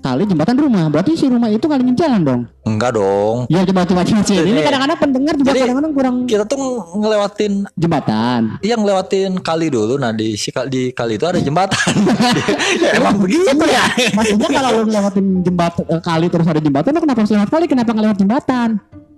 [0.00, 0.86] kali jembatan rumah.
[0.90, 2.40] Berarti si rumah itu kalinya jalan dong.
[2.64, 3.44] Enggak dong.
[3.52, 6.58] Ya coba coba coba Ini kadang-kadang pendengar juga kadang-kadang kurang Kita tuh
[6.96, 8.40] ngelewatin jembatan.
[8.64, 10.00] Iya ngelewatin kali dulu.
[10.00, 11.92] Nah di si kali- di kali itu ada jembatan.
[12.84, 13.84] ya, emang begitu ya.
[14.16, 17.64] Maksudnya kalau lu ngelewatin jembatan eh, kali terus ada jembatan, lu kenapa harus lewat kali?
[17.68, 18.68] Kenapa ngelewat jembatan?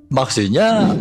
[0.07, 0.95] Maksudnya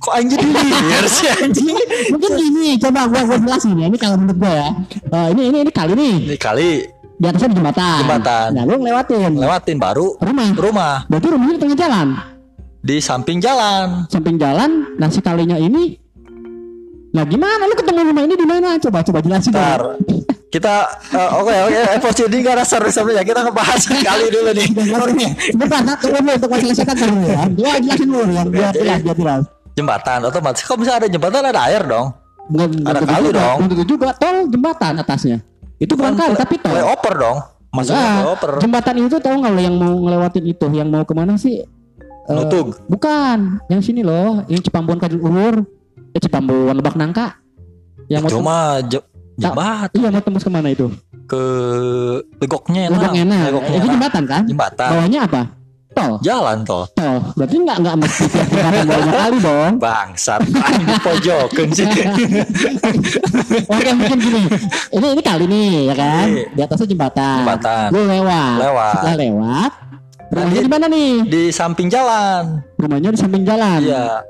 [0.00, 1.76] kok anjir liar sih anjing.
[2.12, 3.86] Mungkin gini, coba gua gua jelasin ya.
[3.88, 4.68] Ini kalau menurut gua ya.
[5.12, 6.14] Eh, ini ini ini kali nih.
[6.28, 6.68] Ini kali
[7.20, 7.98] Di atasnya ada jembatan.
[8.00, 8.48] Jembatan.
[8.50, 10.48] Nah, lu ngelewatin lewatin baru rumah.
[10.56, 12.08] rumah Berarti rumahnya di tengah jalan.
[12.80, 14.08] di samping jalan.
[14.08, 16.00] Samping jalan, nah si kalinya ini
[17.10, 18.78] Nah gimana lu ketemu rumah ini di mana?
[18.78, 19.50] Coba coba jelasin.
[19.50, 19.60] dong.
[19.60, 19.80] Ntar
[20.48, 20.74] kita
[21.10, 24.66] eh, oke oke episode ini gak ada seru sebenarnya kita ngebahas kali dulu nih.
[25.50, 27.42] Sebentar, satu dulu untuk setan dulu ya.
[27.50, 29.42] Gua jelasin dulu yang biar jelas, biar jelas.
[29.74, 32.06] Jembatan otomatis kalau misalnya ada jembatan ada air dong.
[32.50, 33.56] Bukan, Ada kali dong.
[33.68, 35.38] tentu juga tol jembatan atasnya.
[35.80, 36.70] Itu bukan kali tapi tol.
[36.70, 37.38] Flyover dong.
[37.70, 38.52] Maksudnya Enggak, flyover.
[38.60, 41.62] jembatan itu tahu nggak lo yang mau ngelewatin itu, yang mau ke mana sih?
[41.62, 42.78] Eh, Nutug.
[42.86, 45.54] bukan, yang sini loh, yang Cipambuan Kajul Urur,
[46.12, 47.38] eh Cipambuan Lebak Nangka.
[48.06, 50.90] Yang mau Cuma je- jembat tem- iya mau tembus ke mana itu?
[51.24, 51.42] ke
[52.42, 52.98] legoknya enak.
[52.98, 53.44] Lebak enak.
[53.46, 54.42] Legoknya Itu jembatan kan?
[54.44, 54.88] Jembatan.
[54.90, 55.42] Bawahnya apa?
[55.90, 56.22] Tol.
[56.22, 56.86] Jalan tol.
[56.94, 57.18] Tol.
[57.34, 58.24] Berarti nggak nggak mesti
[58.86, 59.72] bawahnya kali dong.
[59.82, 60.40] Bangsat.
[61.02, 61.86] Pojokan sih.
[63.74, 64.42] Oke mungkin gini.
[64.94, 66.26] Ini ini kali nih ya kan?
[66.54, 67.42] Di atasnya jembatan.
[67.42, 67.86] Jembatan.
[67.90, 68.56] Lu lewat.
[68.62, 68.92] Lewat.
[68.94, 69.72] Setelah lewat,
[70.30, 71.12] Rumahnya di mana nih?
[71.26, 72.62] di samping jalan.
[72.78, 73.82] Rumahnya di samping jalan.
[73.82, 74.22] Iya,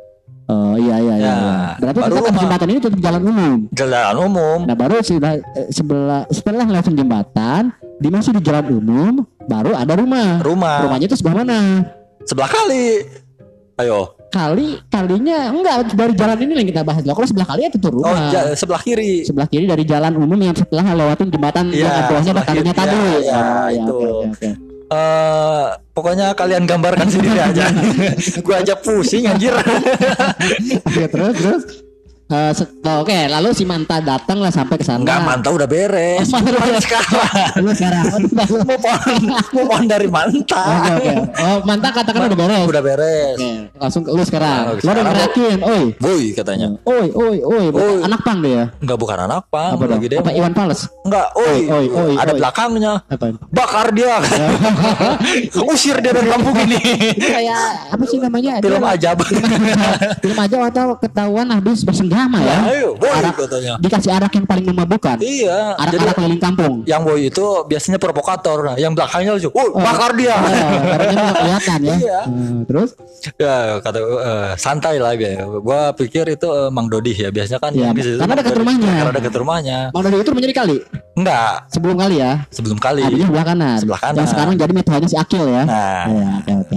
[0.50, 1.22] Oh iya iya iya.
[1.22, 1.54] Ya, iya.
[1.78, 2.42] Berarti baru tetap rumah.
[2.42, 3.56] jembatan ini tetap jalan umum.
[3.70, 4.58] jalan umum.
[4.66, 5.34] Nah baru setelah
[5.70, 7.62] sebelah setelah lewat jembatan,
[7.96, 10.42] di masih di jalan umum, baru ada rumah.
[10.42, 11.60] Rumah Rumahnya itu sebelah mana?
[12.20, 13.06] sebelah kali.
[13.78, 14.12] Ayo.
[14.28, 17.14] Kali kalinya enggak dari jalan ini yang kita bahas loh.
[17.14, 18.30] Kalau sebelah kali itu tuh Oh, rumah.
[18.30, 19.22] ja- sebelah kiri.
[19.22, 22.72] Sebelah kiri dari jalan umum yang setelah lewatin jembatan Iya, yang bawahnya ada sebelah kalinya
[22.72, 22.80] kiri.
[22.80, 22.98] tadi.
[22.98, 23.90] Iya, iya, Oh, iya, itu.
[23.92, 24.48] oke, oke, oke.
[24.90, 27.70] Eh, pokoknya kalian gambarkan sendiri aja.
[28.46, 29.54] gua aja pusing anjir.
[30.82, 31.64] Oke, terus terus
[32.30, 35.02] Oh, Oke, lalu si Manta datang lah sampai ke sana.
[35.02, 36.30] Enggak mantap udah beres.
[36.30, 36.62] Oh, mantap.
[36.62, 37.12] Gimana sekarang?
[37.58, 38.04] Lu sekarang.
[38.30, 40.62] Mau pohon, mau pohon dari mantap.
[40.62, 41.12] Oke, oke.
[41.42, 42.64] Oh, Manta katakan udah beres.
[42.70, 43.34] Udah beres.
[43.34, 43.50] Oke,
[43.82, 44.62] langsung ke lu sekarang.
[44.62, 45.82] Nah, Lu udah ngerakin, oi.
[45.98, 46.68] Boy katanya.
[46.86, 47.64] Oi, oi, oi.
[47.74, 47.96] Oi.
[48.06, 48.64] Anak pang dia ya?
[48.78, 50.06] Enggak bukan anak pang, Apa lagi.
[50.14, 50.80] Apa Iwan Fals?
[51.02, 51.58] Enggak, oi.
[51.66, 52.38] Oi, oi, Ada oi.
[52.38, 52.92] belakangnya.
[53.10, 53.26] Apa?
[53.50, 54.14] Bakar dia.
[55.70, 56.78] Usir dia dari kampung ini.
[57.18, 58.62] Kayak apa sih namanya?
[58.62, 59.10] Film aja.
[60.22, 61.82] Film aja atau ketahuan habis
[62.20, 62.56] bersenggama ya.
[62.70, 63.72] Ayo, boy Arak- katanya.
[63.80, 65.16] Dikasih arak yang paling memabukkan.
[65.20, 65.58] Iya.
[65.76, 66.74] Arak-arak keliling kampung.
[66.84, 68.58] yang boy itu biasanya provokator.
[68.64, 69.48] Nah, yang belakangnya lucu.
[69.50, 70.36] Oh, bakar dia.
[70.36, 71.94] Oh, karena kelihatan ya.
[71.96, 72.20] Iya.
[72.26, 72.90] Hmm, terus?
[73.36, 75.44] ya kata eh, santai lah ya.
[75.46, 77.28] Gua pikir itu eh, Mang Dodi ya.
[77.30, 78.92] Biasanya kan Iya, situ karena Mang dekat rumahnya.
[78.92, 79.78] Karena dekat rumahnya.
[79.92, 80.76] Bang Dodi itu menjadi kali
[81.16, 82.32] Enggak, sebelum kali ya.
[82.48, 83.02] sebelum kali.
[83.02, 83.76] Adanya sebelah kanan.
[83.78, 84.18] Sebelah kanan.
[84.18, 85.62] Yang sekarang jadi metodenya si Akil ya.
[85.64, 86.76] Nah, Iya, oke oke.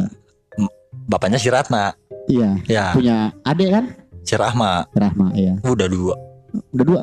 [1.06, 1.96] bapaknya si Ratna.
[2.24, 2.50] Iya.
[2.66, 3.84] Ya, Punya adik kan?
[4.24, 4.88] Si Rahma.
[4.92, 5.54] Rahma, iya.
[5.62, 6.16] Udah dua.
[6.72, 7.02] Udah dua.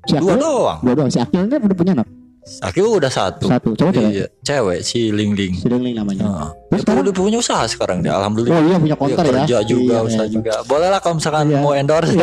[0.00, 0.78] Si Dua Akil, doang.
[0.80, 1.10] dua doang.
[1.10, 2.08] Si Akil ini udah punya anak.
[2.40, 3.46] Aku udah satu.
[3.46, 3.76] Satu.
[3.76, 4.10] Coba cewek.
[4.10, 5.52] Iya, cewek si Ling Ling.
[5.54, 6.24] Si Dengling namanya.
[6.24, 6.48] Heeh.
[6.48, 7.02] Terus Itu sekarang?
[7.04, 8.16] udah punya usaha sekarang dia.
[8.16, 8.56] Alhamdulillah.
[8.56, 9.44] Oh iya punya konter ya.
[9.44, 10.32] kerja juga, Iya, usaha iya.
[10.32, 10.52] juga.
[10.64, 11.60] Boleh lah kalau misalkan Iya.
[11.60, 12.16] mau endorse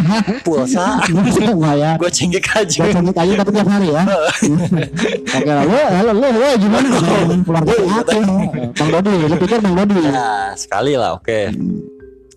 [0.46, 1.02] pulsa.
[1.42, 1.98] Lumayan.
[1.98, 2.80] Gue cinggik aja.
[2.80, 4.02] Gak cengit aja tapi tiap hari ya.
[5.36, 6.88] Oke lalu, lalu lu, lu gimana?
[7.42, 8.22] Keluarga si Akil.
[8.72, 9.94] Bang Dodi, lu pikir Bang Dodi?
[10.06, 11.38] Nah, sekali lah, oke.
[11.50, 11.93] Gue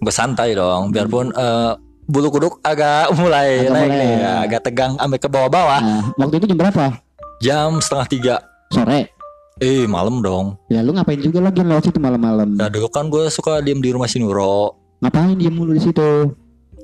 [0.08, 1.72] santai dong, biarpun eh,
[2.06, 4.34] bulu kuduk agak mulai Agak naik mulai, nih, ya.
[4.44, 5.80] agak tegang sampai ke bawah-bawah.
[5.80, 6.86] Nah, waktu itu jam berapa?
[7.38, 8.36] Jam setengah tiga.
[8.70, 9.12] Sore.
[9.58, 10.54] Eh, malam dong.
[10.70, 12.54] Ya lu ngapain juga lagi lewat situ malam-malam?
[12.54, 14.78] Nah, dulu kan gue suka diem di rumah si Nuro.
[15.02, 16.30] Ngapain dia mulu di situ?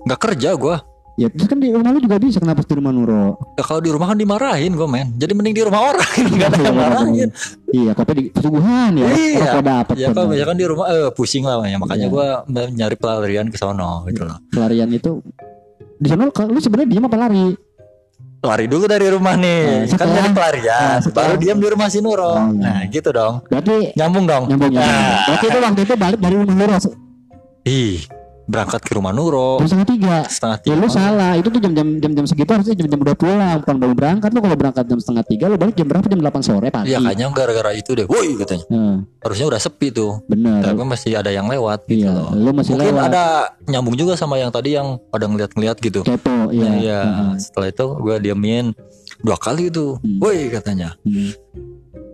[0.04, 0.76] Nggak kerja gue.
[1.14, 3.38] Ya terus kan di rumah lu juga bisa kenapa di rumah Nuro?
[3.54, 5.14] Ya, kalau di rumah kan dimarahin gue men.
[5.14, 6.10] Jadi mending di rumah orang.
[6.34, 7.30] Nggak ada yang marahin.
[7.70, 9.06] Iya, kopi di pesuguhan ya.
[9.08, 9.46] Iya.
[9.46, 10.14] Rokok dapet Ya kan.
[10.18, 11.78] kalau misalkan di rumah eh, pusing lah ya.
[11.78, 12.14] Makanya Iya.
[12.14, 12.28] gue
[12.74, 14.42] nyari pelarian ke sono gitu loh.
[14.50, 15.22] Pelarian itu
[16.02, 17.46] di sana lu- sebenarnya diam apa lari?
[18.44, 19.88] Lari dulu dari rumah nih.
[19.88, 20.82] Nah, kan nyari pelarian.
[20.82, 22.34] nah, setelah- baru diam di rumah si Nuro.
[22.34, 22.58] Iya.
[22.58, 23.34] Nah gitu dong.
[23.46, 24.44] Berarti Nyambung dong.
[24.50, 24.98] nyambung nyambung.
[24.98, 25.30] Nah.
[25.30, 26.76] Berarti itu waktu itu balik dari rumah Nuro
[27.64, 28.02] Ih,
[28.54, 30.16] berangkat ke rumah Nuro jam setengah tiga.
[30.24, 30.76] setengah Ya tiga.
[30.78, 34.40] lu salah, itu tuh jam-jam jam-jam segitu harusnya jam-jam udah pulang, bukan baru berangkat lu
[34.40, 36.88] kalau berangkat jam setengah tiga lu balik jam berapa jam 8 sore pagi.
[36.88, 38.06] Iya kayaknya gara-gara itu deh.
[38.06, 38.66] Woi katanya.
[38.70, 40.22] Nah, Harusnya udah sepi tuh.
[40.26, 40.62] bener.
[40.62, 42.30] Tapi masih ada yang lewat gitu Iya, loh.
[42.32, 43.04] lu masih Mungkin lewat.
[43.10, 43.24] ada
[43.66, 46.04] nyambung juga sama yang tadi yang pada ngeliat-ngeliat gitu.
[46.04, 46.62] Kepo, iya.
[46.62, 47.00] Nah, iya.
[47.02, 47.32] Heeh.
[47.40, 48.66] Setelah itu gue diemin
[49.20, 49.98] dua kali itu.
[49.98, 50.20] Hmm.
[50.20, 50.94] Woi katanya.
[51.02, 51.32] Hmm.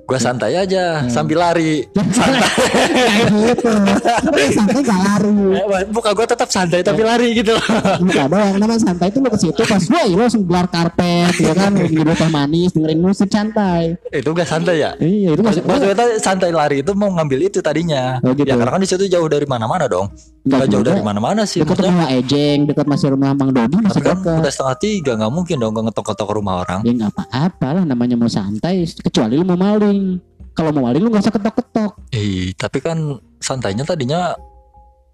[0.10, 1.86] Gue santai aja sambil lari.
[1.86, 3.69] Gitu.
[4.58, 5.30] Santai gak lari.
[5.54, 7.62] Eh, Buka gue tetap santai tapi lari gitu loh.
[8.02, 11.54] Bukan doang namanya santai itu lu ke situ pas woi lu langsung gelar karpet ya
[11.54, 14.02] kan minum teh manis dengerin musik santai.
[14.10, 14.98] itu gak santai ya?
[14.98, 18.17] Iya itu masih Maksudnya santai lari itu mau ngambil itu tadinya.
[18.26, 18.50] Oh, gitu.
[18.50, 20.10] Ya karena kan di situ jauh dari mana-mana dong.
[20.41, 21.60] Gak jauh dari mana-mana sih.
[21.60, 24.39] dekat Maksudnya, rumah Ejeng, dekat masih rumah Mang Dodi masih kan dekat.
[24.39, 26.80] udah setengah tiga nggak mungkin dong gue ngetok-ngetok ke rumah orang.
[26.82, 30.15] Ya nggak apa-apa lah namanya mau santai kecuali lu mau maling.
[30.52, 31.91] Kalau mau maling lu nggak usah ketok-ketok.
[32.10, 32.97] Eh, tapi kan
[33.38, 34.32] santainya tadinya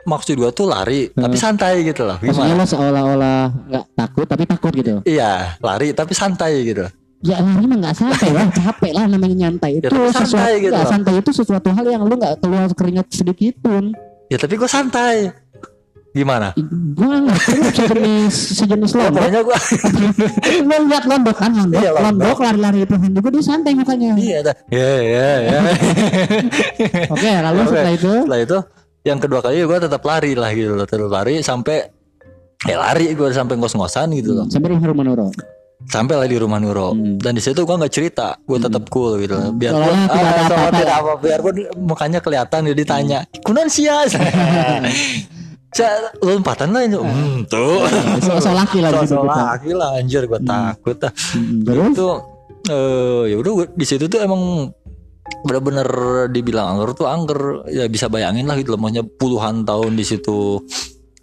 [0.03, 1.25] maksud gua tuh lari, Hmm.
[1.25, 2.17] tapi santai gitu loh.
[2.19, 2.61] Maksudnya Gimana?
[2.61, 5.01] lu seolah-olah nggak takut tapi takut gitu.
[5.03, 6.85] Iya, lari tapi santai gitu.
[7.21, 10.71] Ya lari mah nggak santai lah, capek lah namanya nyantai itu Ya, santai sesuatu gitu
[10.71, 10.85] loh.
[10.85, 13.97] santai itu sesuatu hal yang lu nggak keluar keringat sedikit pun.
[14.27, 15.29] Ya tapi gua santai.
[16.11, 16.55] Gimana?
[16.55, 17.27] Lu
[17.67, 19.19] sejenis sejenis Ya, lombok.
[19.19, 19.57] pokoknya gua
[20.71, 22.05] lu lihat lombok kan lombok, Iya, lombok.
[22.07, 24.15] lombok lari-lari itu juga dia santai mukanya.
[24.15, 24.55] iya dah.
[24.71, 25.59] Ya ya ya.
[27.13, 27.69] Oke, lalu Oke.
[27.69, 28.57] setelah itu Setelah itu
[29.03, 31.77] yang kedua kali gua tetap lari lah gitu loh, tetap lari sampai
[32.63, 34.45] ya lari gua sampai ngos-ngosan gitu loh.
[34.47, 35.29] sampai rumah rumah
[35.85, 35.93] Nuro.
[35.93, 36.91] Sampai lah di rumah Nuro.
[36.91, 37.21] Hmm.
[37.21, 39.37] Dan di situ gua nggak cerita, gua tetap cool gitu.
[39.53, 41.01] Biarpun ada ah, tidak ya.
[41.05, 44.03] apa, biarpun mukanya kelihatan dia ditanya, "Kunan sia?"
[45.75, 47.03] Saya lompatan lah itu.
[47.03, 47.83] Hmm, tuh.
[48.23, 49.19] So, laki lah kita.
[49.19, 51.11] laki lah anjir gua takut ah.
[51.35, 52.09] Hmm, Itu
[52.65, 54.73] eh ya udah di situ tuh emang
[55.45, 55.85] bener-bener
[56.33, 60.61] dibilang angker tuh angker ya bisa bayangin lah gitu loh maksudnya puluhan tahun di situ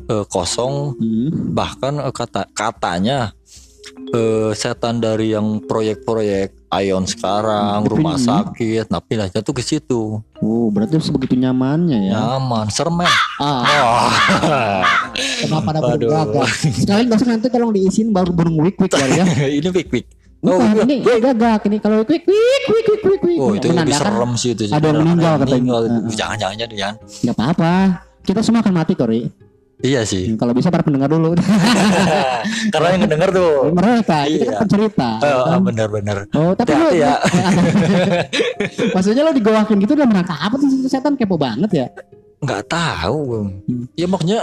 [0.07, 1.55] eh, kosong Hmm.
[1.55, 3.35] bahkan eh, kata katanya
[4.13, 9.61] eh, setan dari yang proyek-proyek Ion sekarang, Tapi rumah ini- sakit, nah pindahnya tuh ke
[9.61, 10.25] situ.
[10.41, 12.17] Oh, berarti sebegitu nyamannya ya.
[12.17, 13.11] Nyaman, serem men.
[13.37, 14.13] Ah, Wah.
[15.13, 16.49] kenapa ada gagak?
[16.73, 19.25] Sekalian besok nanti tolong diisiin baru burung wik wik kali ya.
[19.53, 20.07] ini pik pik.
[20.43, 20.83] Oh, Bukan, iya.
[20.83, 23.39] ini gagak ini kalau wik wik wik wik wik wik wik.
[23.39, 24.63] Oh itu lebih serem sih itu.
[24.71, 25.73] ada yang meninggal katanya.
[26.11, 26.95] Jangan-jangan jadi kan.
[26.99, 27.75] nggak apa-apa.
[28.23, 29.21] Kita semua akan mati Kori.
[29.83, 30.39] Iya sih.
[30.39, 31.35] Kalau bisa para pendengar dulu.
[32.75, 33.53] Karena yang ngedenger tuh.
[33.75, 34.47] Mereka, kita Iya.
[34.47, 35.11] kan pencerita.
[35.19, 35.61] Oh, kan?
[35.67, 36.17] benar-benar.
[36.33, 37.19] Oh, tapi lu, ya.
[38.95, 41.87] maksudnya lo digowakin gitu dalam rangka apa sih setan kepo banget ya?
[42.39, 43.19] Nggak tahu.
[43.27, 43.47] Bang.
[43.67, 43.85] Hmm.
[43.95, 44.41] Ya maksudnya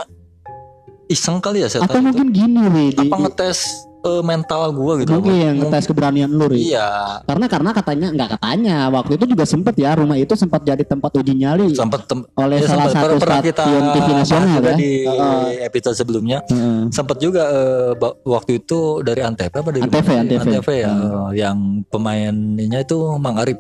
[1.08, 2.06] iseng kali ya Atau setan itu.
[2.06, 3.60] mungkin gini, Wi, di, Apa ngetes
[4.00, 5.12] eh, mental gua gitu.
[5.12, 6.70] mungkin yang ngetes keberanian lu, Ri.
[6.70, 7.20] Iya.
[7.24, 11.12] Karena karena katanya nggak katanya waktu itu juga sempet ya rumah itu sempat jadi tempat
[11.14, 13.04] uji nyali Sempat tem- oleh ya, salah sempat.
[13.06, 14.74] satu pernah kita stasiun TV bahas nasional ya.
[14.74, 15.44] di Heeh.
[15.62, 16.38] episode sebelumnya.
[16.46, 16.82] Heeh.
[16.90, 20.20] Sempat juga eh, ba- waktu itu dari Antv apa dari Antv, mana?
[20.22, 20.42] Antv.
[20.42, 23.60] Antv ya eh, yang pemainnya itu Mang Arif,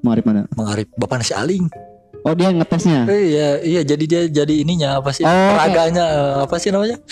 [0.00, 0.46] Mau dari mana?
[0.52, 1.66] Mang Arif Bapak nasi Aling.
[2.22, 5.22] Oh dia ngetesnya iya, iya jadi dia jadi ininya apa sih?
[5.22, 7.02] Oh, Peraganya eh, apa sih namanya?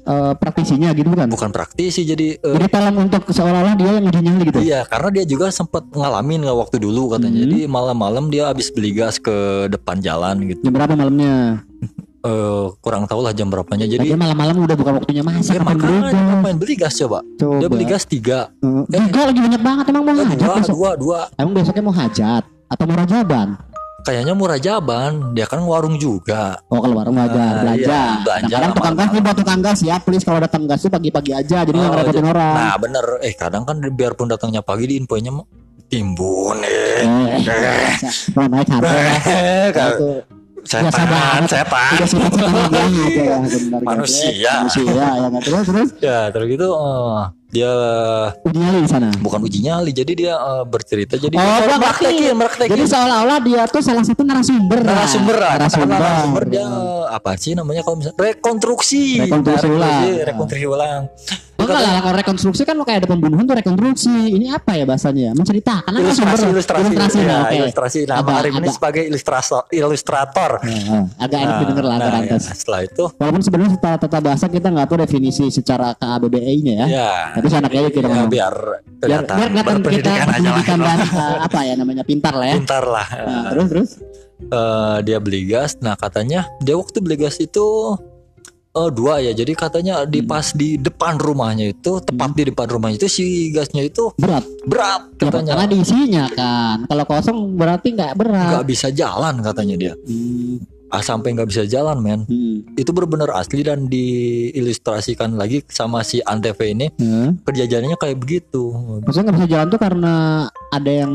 [0.00, 1.26] Eh, praktisinya gitu bukan?
[1.26, 4.58] Bukan praktisi jadi eh, Jadi talent untuk seolah-olah dia yang uji nyali gitu.
[4.62, 7.34] Iya, karena dia juga sempat ngalamin nggak waktu dulu katanya.
[7.36, 7.44] Hmm.
[7.46, 9.34] Jadi malam-malam dia habis beli gas ke
[9.66, 10.62] depan jalan gitu.
[10.62, 11.62] Jam berapa malamnya?
[12.20, 13.88] Eh, kurang tahu lah jam berapanya.
[13.88, 16.20] Jadi malam-malam udah bukan waktunya masak ya makanya gas?
[16.20, 17.24] ngapain beli gas coba?
[17.40, 17.56] Coba.
[17.56, 20.74] Dia beli gas tiga, Eh, Tiga lagi banyak banget emang mau Eh, hajat dua, besok.
[20.76, 21.20] dua, dua.
[21.40, 23.48] Emang besoknya mau hajat atau mau rajaban?
[24.00, 25.32] Kayaknya murah jaban.
[25.32, 26.56] Dia kan warung juga.
[26.66, 27.84] Oh kalau warung wajar Ah, belanja.
[27.84, 30.88] iya, belanja Kadang tukang gas nih buat tukang gas ya, please kalau datang gas tuh
[30.88, 32.54] pagi-pagi aja, jadi nggak Oh, ngerepotin jadi- orang.
[32.54, 33.04] Nah bener.
[33.20, 35.30] Eh kadang kan biarpun datangnya pagi di infonya
[35.86, 37.02] timbun eh.
[37.02, 37.84] Eh,
[38.32, 38.90] mau naik harga.
[40.60, 41.42] Setan, biasa banget.
[41.48, 41.90] setan.
[41.90, 42.80] Udah sifat-sifat aja
[43.16, 43.80] ya sebenarnya.
[43.80, 44.52] Manusia.
[44.60, 45.40] Manusia ya kan.
[45.40, 47.72] Terus terus Ya terus gitu eh, dia
[48.40, 49.10] uji nyali di sana.
[49.18, 53.62] bukan uji nyali jadi dia eh, bercerita jadi Oh, dia meraktekin meraktekin Jadi seolah-olah dia
[53.66, 54.78] tuh salah satu narasumber.
[54.80, 55.88] narasumber lah Narasumber.
[55.90, 56.64] narasumber dia
[57.10, 60.02] apa sih namanya kalau misalnya rekonstruksi Rekonstruksi Nah, ulang.
[60.24, 61.02] rekonstruksi ulang
[61.60, 64.08] Oh, enggak lah, kalau rekonstruksi kan lo kayak ada pembunuhan tuh rekonstruksi.
[64.32, 65.36] Ini apa ya bahasanya?
[65.36, 67.56] Menceritakan kan ilustrasi sumber- ilustrasi ilustrasi ya, nah, oke.
[67.60, 71.04] ilustrasi nah Agak- Arif ini agak- sebagai ilustrator ilustrator ya.
[71.18, 74.44] agak enak Nah, didengar lah nah, agak ya, setelah itu Walaupun sebenarnya setelah tata bahasa
[74.46, 76.86] kita nggak tahu definisi secara KABBI-nya ya.
[76.88, 77.10] ya
[77.40, 78.28] Tapi seanaknya aja kita ya, ngomong.
[78.28, 82.04] biar biar, kelihatan biar kelihatan kita berpendidikan aja lah pendidikan dan uh, apa ya namanya
[82.04, 82.54] pintar lah ya.
[82.56, 83.90] pintar lah Nah, terus terus
[84.40, 87.92] Eh, dia beli gas nah katanya dia waktu beli gas itu
[88.70, 90.32] eh, dua ya jadi katanya di Hmm.
[90.32, 94.40] pas di depan rumahnya itu tepat di depan rumahnya itu si gasnya itu berat.
[94.64, 96.76] berat Ya, katanya karena diisinya kan.
[96.88, 98.48] Kalau kosong berarti nggak berat.
[98.56, 100.56] nggak bisa jalan katanya dia Hmm,
[100.90, 102.74] ah, sampai nggak bisa jalan men hmm.
[102.74, 107.32] itu benar-benar asli dan diilustrasikan lagi sama si Antv ini Ya.
[107.46, 110.12] kejadiannya kayak begitu Maksudnya nggak bisa jalan tuh karena
[110.70, 111.12] ada yang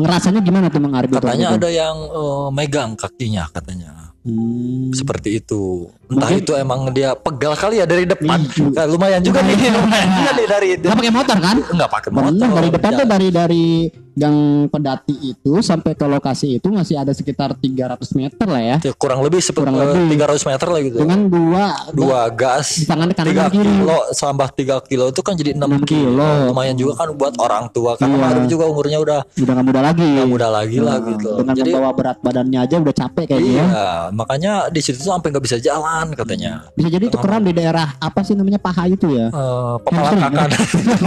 [0.00, 1.56] ngerasanya gimana tuh itu katanya itu?
[1.60, 4.94] ada yang eh, megang kakinya katanya Hmm.
[4.94, 8.68] seperti itu entah Mungkin- itu emang dia pegal kali ya dari depan Iya.
[8.70, 11.56] Nah, lumayan juga nih lumayan juga nih dari Nggak pakai motor kan?
[11.58, 13.64] nggak pakai motor Bener dari depan tuh dari dari
[14.12, 14.36] gang
[14.68, 18.76] pedati itu sampai ke lokasi itu masih ada sekitar 300 meter lah ya.
[18.78, 20.04] ya, kurang lebih Kurang lebih.
[20.12, 23.72] 300 meter lah gitu Dengan dua dua gas di tangan kanan tiga dan kiri.
[23.72, 26.12] kilo tambah tiga kilo itu kan jadi 6 6 kilo.
[26.12, 26.28] kilo.
[26.46, 28.44] lumayan juga kan buat orang tua karena Iya.
[28.44, 30.04] Juga umurnya udah Udah nggak muda lagi.
[30.10, 33.48] nggak muda lagi lah Nah, gitu Dengan jadi membawa berat badannya aja udah capek kayaknya.
[33.50, 33.64] ya.
[33.64, 36.66] iya makanya di situ tuh sampai nggak bisa jalan katanya.
[36.72, 38.58] Bisa jadi tukeran di daerah apa sih namanya?
[38.58, 39.28] Paha itu ya?
[39.28, 40.48] Eh, kepala Hamstring, kakan.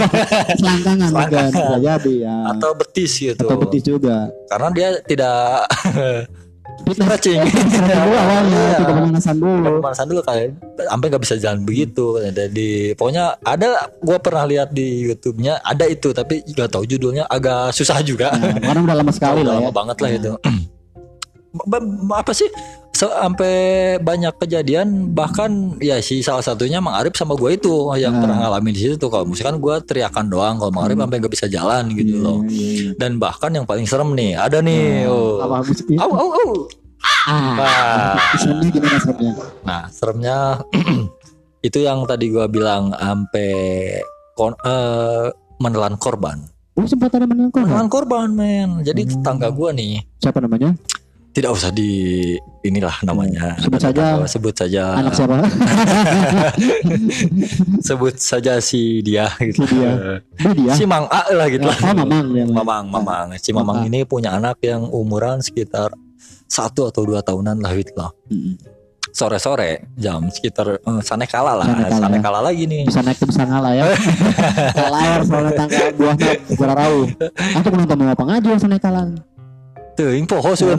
[0.59, 2.35] Selangkangan juga bisa jadi ya.
[2.49, 3.41] atau betis gitu.
[3.41, 4.15] Atau betis juga.
[4.45, 5.35] karena dia tidak
[6.87, 7.41] stretching.
[7.41, 8.77] Dulu awalnya Iya.
[8.77, 9.69] tidak pemanasan dulu.
[9.79, 10.45] pemanasan dulu kayak
[10.77, 16.11] sampai nggak bisa jalan begitu jadi pokoknya ada gue pernah lihat di YouTube-nya ada itu
[16.11, 18.29] tapi nggak tahu judulnya agak susah juga.
[18.31, 19.73] Nah, karena udah lama sekali lah lama ya.
[19.73, 20.31] banget lah itu.
[21.55, 22.51] Ba- ba- apa sih
[22.95, 23.55] sampai
[23.97, 28.21] banyak kejadian bahkan ya si salah satunya Mang Arif sama gue itu yang Nah.
[28.21, 31.33] pernah ngalamin di situ tuh kalau misalkan gue teriakan doang kalau Mang Arif sampai nggak
[31.33, 35.39] bisa jalan gitu loh Iya, iya, dan bahkan yang paling serem nih ada nih oh.
[35.39, 35.99] Apa musiknya?
[35.99, 36.49] Au, au, au.
[37.27, 39.31] Ah, Nah, seremnya gimana seremnya?
[39.61, 40.37] nah seremnya
[41.67, 43.51] itu yang tadi gue bilang sampai
[44.33, 45.27] kon- eh,
[45.57, 46.39] menelan korban
[46.73, 47.65] Oh sempat ada menang korban.
[47.65, 50.75] menelan korban men jadi tetangga gue nih Siapa namanya?
[51.35, 51.91] Tidak usah di
[52.63, 55.35] inilah namanya Sebut saja sebut saja anak siapa?
[57.87, 59.91] sebut saja si dia gitu Si dia.
[60.39, 60.71] Ini dia.
[60.73, 62.43] si Mang A lah gitu lah Oh mamang dia.
[62.47, 65.91] Mamang Mamang si Mamang ini punya anak yang umuran sekitar
[66.47, 68.55] satu atau dua tahunan lah gitu lah Mm-mm.
[69.11, 71.65] sore-sore jam sekitar eh, Sanekala lah.
[71.67, 71.99] Sanekala, ya.
[71.99, 72.81] Sanekala lagi nih.
[72.85, 73.83] bisa naik bisa ngalah ya
[74.95, 76.93] layar soalnya tangga buahnya berarau
[77.55, 79.09] aku penonton mau apa ngaji yang sana kalang
[79.95, 80.75] Tuh, yang poho sudah.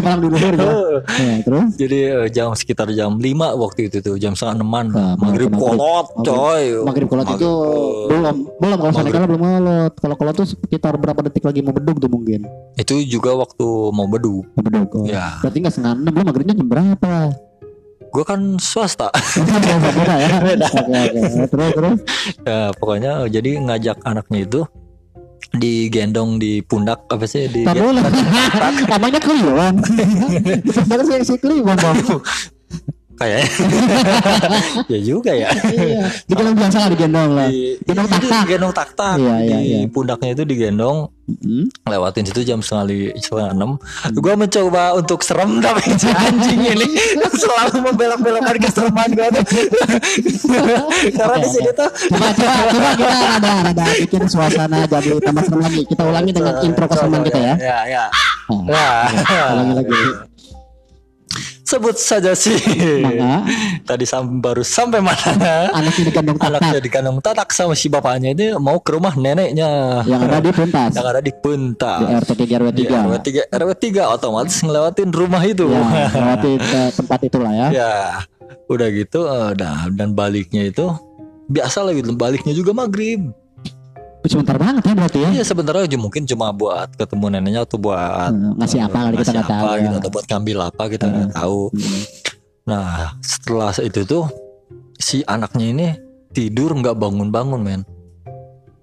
[0.00, 0.72] malam di luhur ya.
[1.20, 1.68] Ya terus?
[1.76, 3.28] Jadi eh, jam sekitar jam 5
[3.60, 4.88] waktu itu tuh, jam setengah enaman.
[4.88, 6.80] Nah, maghrib kolot, coy.
[6.80, 7.50] maghrib kolot itu
[8.08, 9.92] belum belum kalau sana belum kolot.
[10.00, 12.48] Kalau kolot tuh sekitar berapa detik lagi mau beduk tuh mungkin?
[12.80, 14.48] Itu juga waktu mau bedu.
[14.56, 15.04] mau beduk oh.
[15.04, 17.14] Ya, berarti nggak setengah enam belum maghribnya jam berapa?
[18.12, 19.08] Gue kan swasta.
[19.12, 20.28] beda ya?
[20.44, 20.52] Oke
[20.92, 21.20] oke.
[21.48, 21.98] Terus terus?
[22.44, 24.60] Ya, pokoknya jadi ngajak anaknya itu
[25.50, 28.02] digendong di pundak apa sih di Tak boleh.
[28.92, 29.74] Namanya kliwon.
[30.64, 31.96] Sebenarnya saya si kliwon bang.
[33.12, 33.44] kayak
[34.90, 36.10] ya juga ya Iya.
[36.26, 37.46] Digendong biasa lah digendong lah.
[37.46, 38.44] di Gendong jadi tak-tak.
[38.48, 39.78] gendong tak tak Iya, di iya, iya.
[39.86, 40.98] pundaknya itu digendong
[41.38, 41.66] Hmm.
[41.84, 43.70] lewatin situ jam setengah li- setengah enam
[44.10, 46.86] gue mencoba untuk serem tapi si anjing ini
[47.40, 49.44] selalu membelok-belokkan kesereman gue tuh
[51.16, 55.60] karena di sini tuh Coba coba coba kita ada ada bikin suasana jadi tambah serem
[55.62, 55.82] lagi.
[55.86, 57.54] Kita ulangi dengan intro keseruan kita ya.
[57.56, 58.04] ya ya
[58.68, 60.31] Ah, ya Ulangi lagi.
[61.74, 62.54] Sebut saja sih.
[63.02, 63.42] Maka
[63.82, 65.74] tadi sam baru sampai mana?
[65.74, 70.02] Anaknya digendong anaknya tak di kandang tatak sama si bapaknya ini mau ke rumah neneknya.
[70.06, 70.92] Yang ada di pentas.
[70.94, 72.92] Yang ada di di Punta RT 3 RW di 3.
[72.92, 73.14] RW
[73.48, 75.66] 3 RW 3 otomatis ngelewatin rumah itu.
[75.72, 77.68] Ya, lewati eh, tempat itulah ya.
[77.72, 77.92] ya
[78.68, 80.92] udah gitu eh, nah, dan baliknya itu
[81.48, 83.32] biasa lah gitu baliknya juga maghrib
[84.22, 85.28] Sebentar banget ya berarti ya.
[85.32, 89.30] Iya sebentar aja mungkin cuma buat ketemu neneknya atau buat Hmm, ngasih apa kali kita
[89.32, 89.58] nggak tahu.
[89.58, 89.82] apa ya.
[89.82, 92.00] gitu atau buat ngambil apa kita nggak tahu Hmm.
[92.62, 94.24] nah setelah itu tuh
[94.96, 95.86] si anaknya ini
[96.30, 97.82] tidur nggak bangun bangun men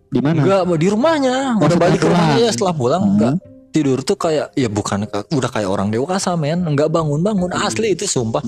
[0.08, 0.42] Di mana?
[0.42, 3.16] nggak di rumahnya Oh, udah balik ke rumahnya ya setelah pulang Hmm.
[3.16, 3.34] nggak
[3.70, 8.04] tidur tuh kayak ya bukan udah kayak orang dewasa men nggak bangun bangun asli itu
[8.04, 8.44] sumpah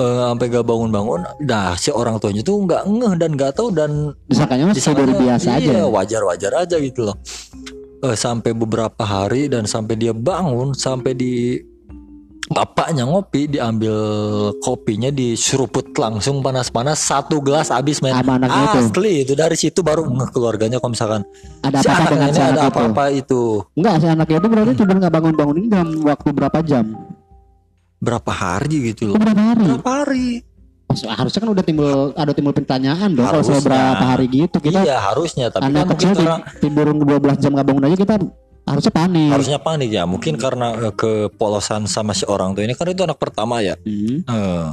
[0.00, 4.16] Eh, sampai gak bangun-bangun nah si orang tuanya tuh nggak ngeh dan nggak tahu dan
[4.24, 5.60] Disangkanya masih disangkanya, biasa aja.
[5.60, 7.16] iya, wajar-wajar aja gitu loh
[8.00, 11.60] Eh, sampai beberapa hari dan sampai dia bangun sampai di
[12.48, 13.92] bapaknya ngopi diambil
[14.58, 18.78] kopinya diseruput langsung panas-panas satu gelas habis men Sama anaknya itu.
[18.82, 21.22] asli itu dari situ baru ngeh keluarganya kalau misalkan
[21.60, 22.70] Ada si apa-apa anaknya dengan ini si ada anak itu?
[22.72, 23.42] apa-apa itu
[23.76, 26.84] Enggak, si anaknya itu berarti tidur nggak bangun-bangun ini dalam waktu berapa jam?
[28.00, 29.62] Berapa hari gitu Oh, loh berapa hari?
[29.66, 30.28] berapa hari
[30.90, 33.54] Oh, harusnya kan udah timbul ada timbul pertanyaan dong kalau Harusnya.
[33.54, 37.38] soal berapa hari gitu kita iya harusnya tapi anak kan kecil karena ti- tidur 12
[37.38, 38.14] jam nggak bangun aja kita
[38.62, 39.30] harusnya panik.
[39.30, 43.16] harusnya panik ya mungkin karena eh, kepolosan sama si orang tuh ini kan itu anak
[43.16, 44.18] pertama ya Hmm.
[44.20, 44.68] Eh,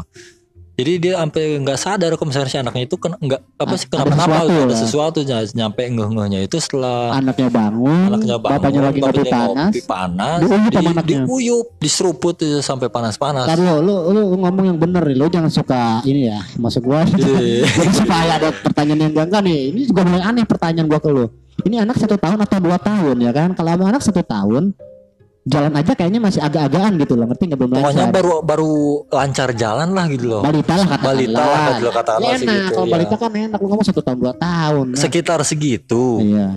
[0.77, 4.13] jadi dia sampai nggak sadar kalau misalnya si anaknya itu kena nggak apa sih kenapa
[4.13, 4.77] kenapa sesuatu ada ya.
[4.77, 9.55] sesuatu ny- nyampe ngeh ngehnya itu setelah Anaknya bangun, anaknya bangun bapaknya lagi ngopi panas.
[9.57, 11.19] ngopi panas Diuyup di, anaknya.
[11.25, 15.49] diuyup diseruput itu sampai panas-panas Tadi lo, lu, lu ngomong yang bener nih, lu jangan
[15.49, 17.01] suka ini ya, masuk gua.
[17.07, 17.65] Iya.
[17.77, 19.59] Jadi supaya ada pertanyaan yang enggak enggak nih.
[19.73, 21.25] Ini juga mulai aneh pertanyaan gua ke lu.
[21.57, 23.57] Ini anak satu tahun atau dua tahun ya kan?
[23.57, 24.77] Kalau anak satu tahun,
[25.47, 28.15] jalan aja kayaknya masih agak-agaan gitu loh, ngerti nggak belum pokoknya lancar.
[28.15, 28.71] baru baru
[29.07, 32.87] lancar jalan lah gitu loh Balita lah kata Balita lah, kalau katakanlah enak, segitu, kalau
[32.87, 32.93] ya.
[32.93, 34.85] balita kan enak lu ngomong satu tahun dua tahun.
[34.91, 36.47] Nah, sekitar segitu Iya.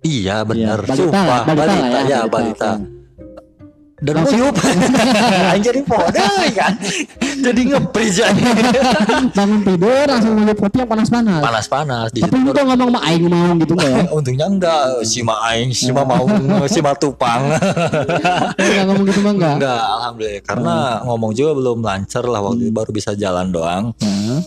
[0.00, 2.30] iya benar Iya, balita sumpah lah, balita, balita, lah ya balita.
[2.30, 2.70] balita
[3.98, 4.54] dan uyup
[5.54, 6.72] anjir podai kan?
[7.18, 8.50] Jadi ngepris aja.
[9.36, 11.42] Bangun tidur langsung minum kopi yang panas-panas.
[11.42, 14.02] panas-panas di Tapi lu kok ngomong sama aing mau gitu enggak ya?
[14.16, 14.82] untungnya enggak.
[15.02, 16.26] Si ma aing si ma mau
[16.70, 17.50] si ma tupang.
[18.54, 19.54] Enggak ngomong gitu mah enggak.
[19.58, 20.42] enggak alhamdulillah.
[20.46, 23.84] Karena ngomong juga belum lancar lah waktu itu baru bisa jalan doang.
[23.98, 24.38] Nah,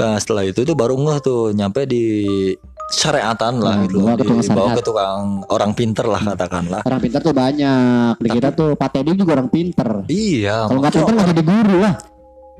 [0.00, 2.04] nah, setelah itu tuh baru ngeh tuh nyampe di
[2.90, 4.74] syariatan lah Nah, gitu dibawa syariat.
[4.74, 8.14] ke tukang orang pinter lah katakanlah orang pintar tuh banyak.
[8.18, 10.02] Dikira tuh Pak Teddy juga orang pinter.
[10.06, 11.94] iya Kalau nggak pinter nggak jadi guru lah.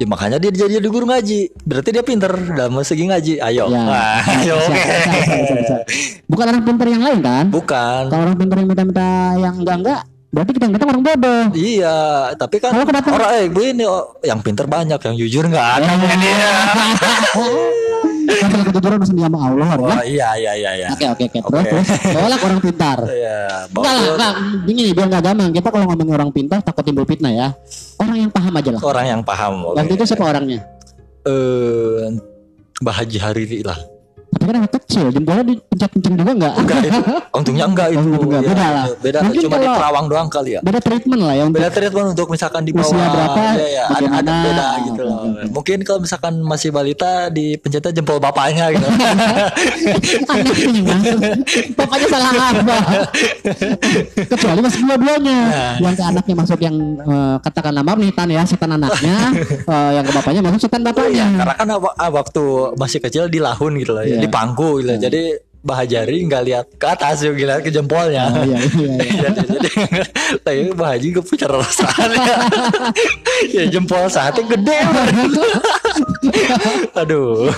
[0.00, 1.40] Ya, makanya dia jadi jadi guru ngaji.
[1.60, 3.36] Berarti dia pinter dalam segi ngaji.
[3.38, 3.68] Ayo.
[3.68, 3.84] Ya.
[3.84, 5.76] Wah, ayo Bisa, bisa, bisa, bisa.
[6.24, 7.44] Bukan orang pinter yang lain kan?
[7.52, 8.02] Bukan.
[8.08, 11.42] Kalau orang pinter yang minta-minta yang enggak-enggak, berarti kita datang orang bodoh.
[11.52, 11.98] Iya,
[12.32, 15.68] tapi kan Kalau kedatang- orang eh gue ini oh, yang pinter banyak, yang jujur nggak
[15.76, 15.92] ada.
[16.16, 16.48] dia.
[18.30, 19.68] Masalah kejujuran masih sama Allah.
[19.68, 19.78] ya.
[19.82, 20.88] Wah, iya iya iya iya.
[20.94, 21.38] Oke oke oke.
[21.66, 21.88] Terus.
[22.14, 22.98] Tolak orang pintar.
[23.04, 23.38] Iya,
[23.68, 24.32] Enggak lah, enggak.
[24.66, 25.50] Ini nih biar enggak gampang.
[25.50, 27.48] Kita kalau ngomongin orang pintar takut timbul fitnah ya.
[27.98, 28.80] Orang yang paham aja lah.
[28.80, 29.54] Orang yang paham.
[29.74, 30.60] Waktu itu siapa orangnya?
[31.26, 32.16] Eh,
[32.80, 33.76] Mbah Haji Hariri lah.
[34.50, 37.00] Kan anak kecil jempolnya dipencet-pencet juga enggak enggak itu
[37.38, 38.02] untungnya enggak itu.
[38.10, 38.84] Oh, enggak, Ya, beda lah.
[38.98, 40.60] beda Mungkin cuma di terawang doang kali ya.
[40.60, 42.90] beda treatment lah ya beda treatment untuk misalkan di bawah.
[42.90, 45.18] Usia berapa, ya, ya, ada, ada beda gitu loh.
[45.48, 48.86] Mungkin kalau misalkan masih balita di pencetnya jempol bapaknya gitu.
[50.32, 50.54] Aneh
[51.72, 52.76] pokoknya salah apa?
[54.16, 55.38] Kecuali masuk dua-duanya.
[55.40, 55.74] Nah.
[55.80, 59.16] yang ke anaknya masuk yang eh, katakanlah maaf nih tan ya setan anaknya.
[59.62, 61.26] Eh, yang ke bapaknya masuk setan bapaknya.
[61.36, 62.42] Karena kan wa- ah, waktu
[62.74, 64.20] masih kecil di lahun gitu loh ya, Iya.
[64.20, 64.98] di pangku gitu loh.
[64.98, 65.22] jadi
[65.60, 69.28] Bahajari nggak lihat ke atas juga lihat ke jempolnya Oh, iya, iya, iya.
[69.36, 69.70] jadi jadi
[70.40, 72.36] tapi Bahaji gue punya perasaan ya.
[73.52, 74.78] ya jempol saatnya gede
[77.00, 77.50] aduh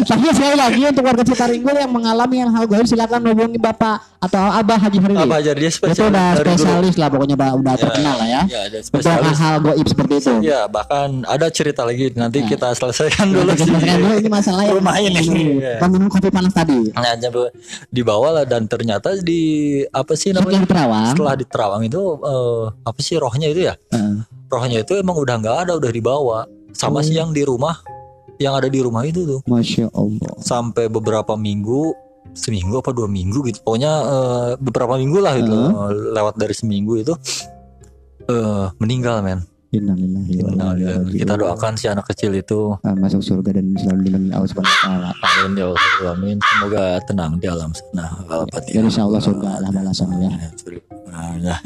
[0.00, 4.52] Tapi sekali lagi untuk warga Citaringgul yang mengalami yang hal gaib silakan hubungi Bapak atau
[4.52, 5.20] Abah Haji Faridi.
[5.20, 6.56] Abah Haji dia Itu spesialis udah dari dulu.
[6.60, 8.42] spesialis lah pokoknya Pak, udah terkenal lah ya.
[8.44, 10.32] ya ada Untuk hal-hal gaib seperti itu.
[10.44, 14.76] Ya bahkan ada cerita lagi nanti kita selesaikan dulu Kita selesaikan dulu ini masalah yang
[14.80, 15.20] Rumah ini.
[15.60, 15.74] Iya.
[15.90, 16.92] Minum kopi panas tadi.
[16.94, 17.16] Nah,
[17.90, 21.12] dibawa lah dan ternyata di apa sih Setelah namanya?
[21.16, 23.74] Setelah di Terawang itu eh, apa sih rohnya itu ya?
[23.90, 24.39] Heeh.
[24.50, 26.38] Rohnya itu emang udah nggak ada, udah dibawa
[26.74, 27.06] sama Oh.
[27.06, 27.78] si yang di rumah,
[28.42, 30.34] yang ada di rumah itu tuh Masya Allah.
[30.42, 31.94] sampai beberapa minggu,
[32.34, 33.62] seminggu apa dua minggu gitu.
[33.62, 35.54] Pokoknya eh, beberapa minggu lah itu
[36.10, 37.14] lewat dari seminggu itu
[38.26, 39.46] eh meninggal men.
[39.70, 41.14] Innalillahi wa inna ilaihi raji'un.
[41.16, 44.82] Kita doakan si anak kecil itu Ah, masuk surga dan selalu dilindungi Allah Subhanahu wa
[44.82, 45.10] taala.
[45.14, 46.36] Amin ya Allah amin.
[46.42, 48.06] Semoga tenang di alam sana.
[48.66, 50.30] Dan insya Allah surga lah balasan ya.
[51.10, 51.58] Nah,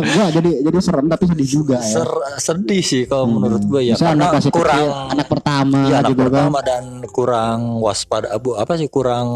[0.08, 2.00] gua jadi jadi serem tapi sedih juga ya.
[2.00, 5.96] Ser- sedih sih kalau menurut gue ya Bisa karena anak kurang kecil, anak pertama ya,
[5.98, 6.24] anak gitu kan.
[6.24, 9.28] pertama dan kurang waspada abu apa sih kurang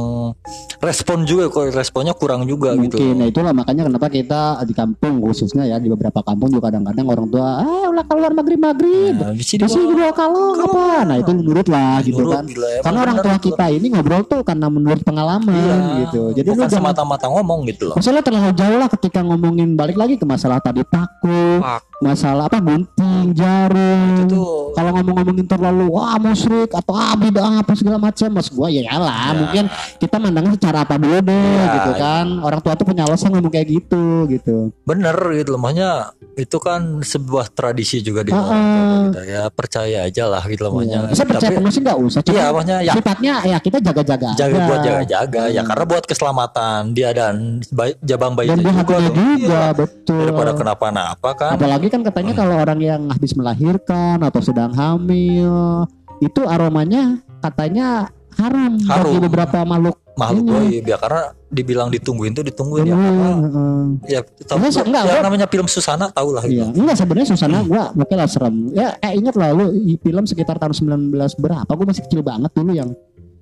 [0.78, 2.98] respon juga kok responnya kurang juga Mungkin gitu.
[3.12, 7.21] nah itulah makanya kenapa kita di kampung khususnya ya di beberapa kampung juga kadang-kadang orang
[7.26, 10.84] tua ah ulah keluar maghrib maghrib Nah, dibawa kalong apa?
[11.02, 12.44] nah itu menurut lah gitu Nurut, kan.
[12.44, 13.44] gila, karena orang tua itu.
[13.46, 16.22] kita ini ngobrol tuh karena menurut pengalaman Iya, gitu.
[16.32, 17.94] Jadi lu bukan semata-mata ngomong gitu loh.
[17.94, 22.58] masalah terlalu jauh lah ketika ngomongin balik lagi ke masalah tadi paku Pak, masalah apa
[22.58, 24.00] gunting jarum.
[24.24, 24.40] Itu
[24.72, 29.24] kalau ngomong-ngomongin terlalu wah musyrik atau ah bid'ah apa segala macam mas gua ya lah
[29.24, 29.38] Ya.
[29.38, 29.64] mungkin
[29.98, 32.26] kita mandangnya secara apa dulu deh Ya, gitu kan.
[32.40, 34.72] Orang tua tuh punya alasan ngomong kayak gitu gitu.
[34.82, 35.60] Bener gitu loh.
[35.60, 35.90] Makanya
[36.34, 39.04] itu kan sebuah tradisi juga di tua ah.
[39.06, 39.20] kita.
[39.22, 40.80] Ya percaya aja lah gitu loh.
[41.12, 44.56] Saya percaya Tapi- penuh sih nggak usah Iya, maksudnya ya sifatnya ya kita jaga-jaga jaga
[44.56, 44.64] aja.
[44.64, 45.68] buat jaga-jaga ya Hmm.
[45.68, 47.34] karena buat keselamatan dia dan
[47.68, 49.12] bayi, jabang dan bayinya dia juga, tuh.
[49.12, 49.62] juga Iya.
[49.76, 55.84] betul daripada kenapa-napa kan apalagi kan katanya kalau orang yang habis melahirkan atau sedang hamil
[56.18, 59.12] itu aromanya katanya haram, Harum.
[59.12, 60.52] bagi beberapa makhluk makhluk Ini.
[60.52, 63.82] goib ya karena dibilang ditungguin tuh ditungguin ya karena Heeh, heeh.
[64.06, 66.78] ya tahu Enggak, enggak, yang gua- namanya film Susana tahu lah Iya, gitu.
[66.78, 68.56] enggak sebenarnya Susana gua oke lah serem.
[68.70, 70.74] Ya eh ingat lah lu film sekitar tahun
[71.10, 71.66] 19 berapa?
[71.66, 72.92] Gua masih kecil banget dulu yang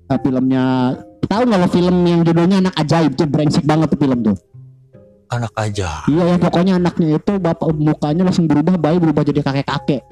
[0.05, 0.63] eh, filmnya
[1.23, 4.35] tahu nggak lo film yang judulnya anak ajaib tuh brengsek banget tuh film tuh.
[5.29, 10.03] anak aja Iya yang pokoknya anaknya itu bapak mukanya langsung berubah bayi berubah jadi kakek-kakek.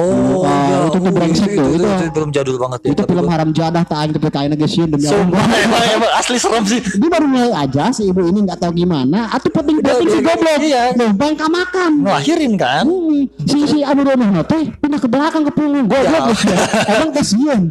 [0.00, 2.88] Oh Ah, iya itu tuh brengsek itu, tuh, itu, itu- itu film jadul banget ya
[2.88, 5.60] itu tapi film haram jadah tak aing tapi kainnya geus demi Sumpah, Allah.
[5.66, 9.28] emang, emang asli serem sih Dia baru mulai aja si ibu ini nggak tahu gimana
[9.28, 10.58] atau penting penting si Iya, goblok.
[10.60, 10.82] iya.
[10.94, 11.90] Loh, bangka makan.
[12.00, 16.48] ngelahirin kan Hmm, si si Abu Dono teh pindah ke belakang ke punggung goblok Ya.
[16.48, 16.68] dah.
[16.90, 17.62] Emang kasihan.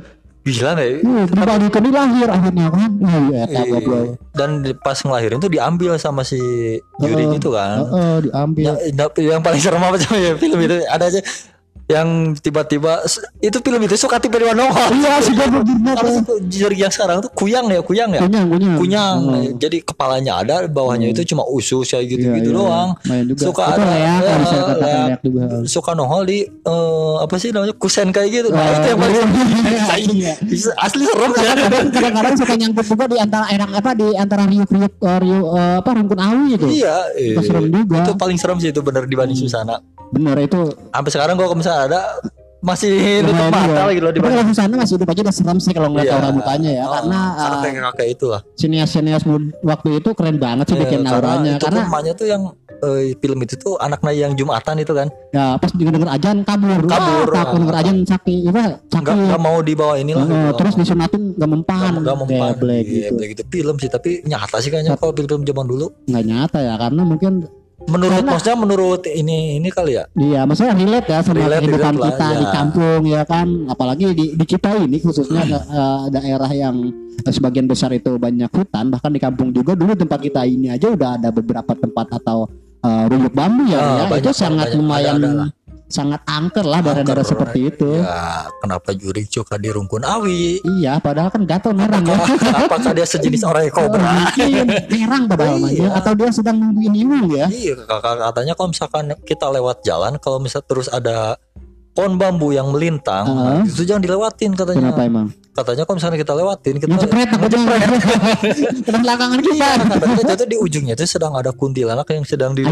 [0.41, 2.89] gila deh Hmm, pribadi kan dia lahir akhirnya kan.
[2.97, 3.71] Oh, iya, eta Iya.
[3.71, 4.05] goblok.
[4.31, 6.39] dan di- pas ngelahirin tuh diambil sama si
[6.97, 7.37] Yuri Heeh.
[7.37, 8.63] itu kan Heeh, diambil.
[8.63, 11.19] Ya, tapi yang paling serem apa ya film itu ada aja
[11.89, 13.01] yang tiba-tiba
[13.41, 14.21] itu film itu suka.
[14.21, 14.53] Iya,
[15.25, 16.11] goblok jirna Apa teh.
[16.13, 16.23] sih
[16.53, 18.21] jari yang sekarang tuh kuyang ya, kuyang ya.
[18.21, 18.75] Kunyang, kunyang.
[18.77, 19.17] Kunyang.
[19.25, 19.49] Heeh.
[19.57, 22.59] Jadi kepalanya ada, bawahnya itu cuma usus kayak gitu-gitu Iya, iya.
[22.61, 22.89] doang.
[23.25, 23.41] Juga.
[23.41, 24.77] Suka itu ada leak, bisa leak.
[24.77, 25.43] leak juga.
[25.65, 28.47] Suka nongol di eh, apa sih namanya kusen kayak gitu.
[28.49, 29.17] Nah, Wah, itu yang paling
[30.13, 30.33] iya.
[30.85, 31.51] asli serem ya.
[31.57, 35.89] Kadang- Kadang-kadang suka nyangkut juga di antara enak apa di antara riuk-riuk eh, riuk apa
[35.89, 36.67] rungkun awi itu.
[36.69, 37.97] Iya, eh, Itu serem juga.
[37.97, 39.81] itu paling serem sih itu bener dibanding Susana.
[40.09, 40.61] Bener itu.
[40.89, 42.01] Sampai sekarang gua kalau misalnya ada
[42.59, 42.91] masih
[43.23, 45.87] lumayan mata lagi loh Tapi dibanding kalau Susana masih hidup aja udah serem sih kalau
[45.89, 46.15] ngeliat Iya.
[46.17, 46.83] aura mukanya ya.
[46.83, 47.19] Oh, Karena
[47.63, 48.41] eh, kayak itu lah.
[48.53, 51.51] sinias-sinias mud- waktu itu keren banget sih Iya, bikin karena auranya.
[51.55, 52.41] itu Karena emaknya tuh yang
[52.79, 56.79] eh, film itu tuh anaknya yang Jumatan itu kan ya pas denger denger ajan kabur.
[56.81, 59.03] Kabur, Wah, takut denger ajan sakit, apa sakit.
[59.03, 60.57] nggak nggak mau dibawa inilah Heeh, gitu.
[60.57, 61.91] terus disunatin gak mempan.
[61.97, 63.11] nggak mempan Iya, gitu.
[63.15, 66.75] Black itu film sih tapi nyata sih kayaknya kalau film zaman dulu Nggak nyata ya
[66.77, 67.33] karena mungkin
[67.89, 71.93] menurut Karena- maksudnya menurut ini ini kali ya Iya, maksudnya relate ya sama Relate, kehidupan
[71.93, 72.51] relate lah, kita di ya.
[72.51, 76.75] kampung ya kan, apalagi di, di kita ini khususnya da- eh, daerah yang
[77.19, 80.87] eh, sebagian besar itu banyak hutan, bahkan di kampung juga dulu tempat kita ini aja
[80.87, 82.47] udah ada beberapa tempat atau
[82.79, 84.03] eh, ruyuk bambu ya, Ah, ya.
[84.07, 84.77] banyak, itu sangat banyak.
[84.77, 85.49] lumayan Ada, ada lah.
[85.89, 87.33] Sangat angker lah daerah-daerah Angker.
[87.33, 87.89] seperti itu.
[87.97, 90.61] Ya, kenapa juri juga di Rungkun Awi?
[90.61, 92.17] Iya, padahal kan gatel merang ya.
[92.63, 94.05] Apakah dia sejenis orang yang kobra?
[94.05, 95.69] Mungkin merang padahal mah.
[95.73, 95.89] Iya.
[95.97, 97.49] atau dia sedang nungguin iung ya.
[97.49, 101.41] Iya, kakak katanya kalau misalkan kita lewat jalan, kalau misal terus ada
[101.89, 103.57] pohon bambu yang melintang, Heeh.
[103.59, 104.93] nah, itu jangan dilewatin katanya.
[104.93, 105.27] Kenapa emang?
[105.49, 107.59] Katanya kalau misalnya kita lewatin, kita Ngejepret takutnya.
[108.85, 109.55] Kena belakangan kita.
[109.57, 112.63] Iya, katanya itu di ujungnya itu sedang ada kuntilanak yang sedang di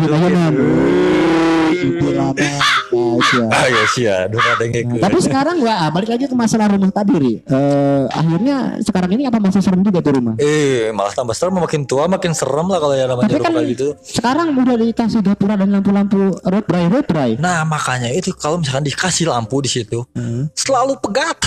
[3.28, 3.48] Ya.
[3.68, 4.96] Ya sih ya, gitu.
[5.04, 7.34] tapi sekarang gua balik lagi ke masalah rumah tadi, Ri.
[7.44, 10.36] Eh, akhirnya sekarang ini apa masih serem juga tuh rumah?
[10.40, 13.88] Eh, malah tambah serem makin tua makin serem lah kalau ya namanya Tapi kan gitu.
[14.00, 17.32] sekarang udah dikasih gapura dan lampu-lampu road bray road bray.
[17.36, 20.08] Nah, makanya itu kalau misalkan dikasih lampu di situ,
[20.56, 21.38] selalu pegat.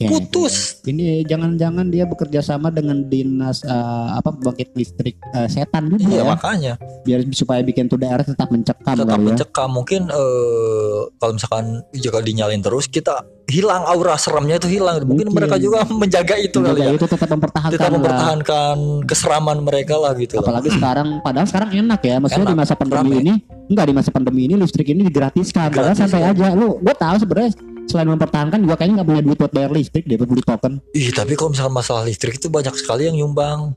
[0.00, 0.06] Oke.
[0.08, 0.80] Putus.
[0.86, 6.22] Ini jangan-jangan dia bekerja sama dengan dinas eh, apa pembangkit listrik eh, setan juga Iya,
[6.22, 6.72] ya, makanya
[7.04, 9.68] biar supaya bikin tuh daerah tetap mencekam tetap kali mencekam.
[9.74, 15.02] Mungkin eh, kalau misalkan jika dinyalin terus kita hilang aura seremnya itu hilang.
[15.02, 15.34] Mungkin, Mungkin.
[15.34, 16.94] mereka juga menjaga itu kali Menjaga ya.
[16.94, 17.90] itu tetap mempertahankan lah.
[17.98, 18.76] mempertahankan
[19.10, 20.38] keseraman mereka lah gitu.
[20.38, 22.16] Apalagi sekarang, padahal sekarang enak ya.
[22.22, 23.22] Maksudnya Enak, di masa pandemi rame.
[23.26, 23.34] ini,
[23.66, 25.66] enggak di masa pandemi ini listrik ini digratiskan.
[25.74, 26.30] Padahal Gratis, santai ya.
[26.30, 26.46] aja.
[26.54, 27.50] Lu, gue tahu sebenarnya
[27.90, 30.72] selain mempertahankan juga kayaknya nggak punya duit buat bayar listrik buat beli token.
[30.94, 33.74] Ih, tapi kalau misalkan masalah listrik itu banyak sekali yang nyumbang.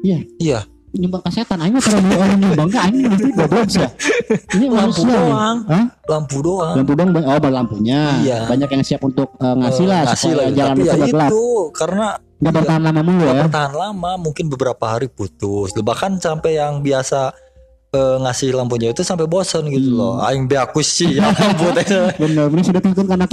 [0.00, 0.18] Iya.
[0.40, 0.60] Iya.
[0.96, 3.84] Nyumbang kesetan, aing mah kalau mau orang nyumbang ke aing listrik goblok sih.
[4.52, 5.56] Ini Lampu manusia doang.
[5.66, 5.84] Hah?
[6.06, 6.74] Lampu doang.
[6.74, 8.00] Lampu dong, oh lampunya.
[8.20, 8.38] Iya.
[8.46, 11.30] Banyak yang siap untuk eh, ngasih lah ngasih supaya lah, jalan tapi ya gelap.
[11.30, 13.34] itu karena Nggak iya, bertahan lama mulu ya.
[13.42, 15.72] bertahan lama, mungkin beberapa hari putus.
[15.72, 17.32] Bahkan sampai yang biasa
[17.90, 19.96] eh, ngasih lampunya itu sampai bosan gitu Hmm.
[19.96, 20.14] loh.
[20.20, 21.72] Aing be aku sih ya lampu.
[22.16, 23.24] Bener, bener sudah tuntun karena.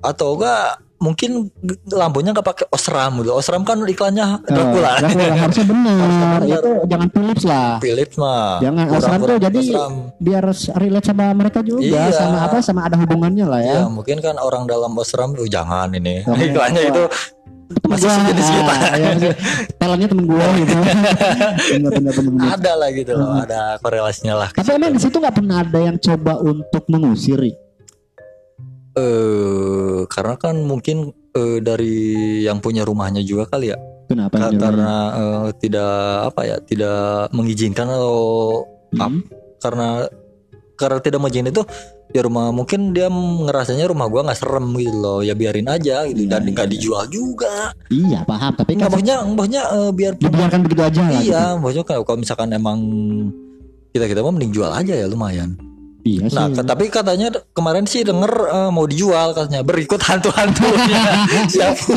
[0.00, 1.48] Atau enggak mungkin
[1.88, 3.32] lampunya nggak pakai osram gitu.
[3.32, 5.00] Osram kan iklannya Eh, Dracula.
[5.00, 6.38] Dracula, harusnya bener.
[6.44, 7.70] Itu jangan Philips lah.
[7.80, 8.60] Philips mah.
[8.60, 9.92] Jangan kurang- Osram tuh jadi Osram.
[10.16, 10.44] biar
[10.76, 12.12] relate sama mereka juga Iya.
[12.12, 13.76] sama apa sama ada hubungannya lah ya.
[13.80, 16.20] Ya mungkin kan orang dalam Osram oh, jangan ini.
[16.22, 16.44] Jangan.
[16.52, 17.04] Iklannya itu
[17.70, 18.74] Temen masih gua, sejenis kita.
[18.98, 19.10] ya,
[19.78, 20.74] talentnya temen gue gitu.
[21.78, 22.48] bener, bener, bener, bener.
[22.50, 24.48] ada lah gitu loh, ada korelasinya lah.
[24.50, 27.38] Tapi emang di situ nggak pernah ada yang coba untuk mengusir.
[28.92, 30.96] Eh karena kan mungkin
[31.30, 31.96] eh, dari
[32.42, 33.78] yang punya rumahnya juga kali ya.
[34.06, 34.34] Kenapa?
[34.34, 35.94] Ka- yang karena eh, tidak
[36.28, 38.18] apa ya, tidak mengizinkan atau
[38.90, 39.22] Hmm.
[39.56, 40.10] karena
[40.74, 41.62] karena tidak mengizinkan itu
[42.10, 46.26] ya rumah mungkin dia ngerasanya rumah gua nggak serem gitu loh ya biarin aja gitu
[46.26, 46.74] dan Iya, nggak iya.
[46.74, 48.50] dijual juga Iya paham.
[48.50, 52.78] Tapi nggak kan maksudnya maksudnya eh, biar dibiarkan begitu aja iya maksudnya kalau misalkan emang
[53.90, 55.69] kita kita mau mending jual aja ya lumayan Gitu.
[56.10, 56.56] Iya nah sih.
[56.56, 61.02] ke- tapi katanya kemarin sih denger eh, mau dijual katanya berikut hantu-hantunya
[61.52, 61.94] siapa.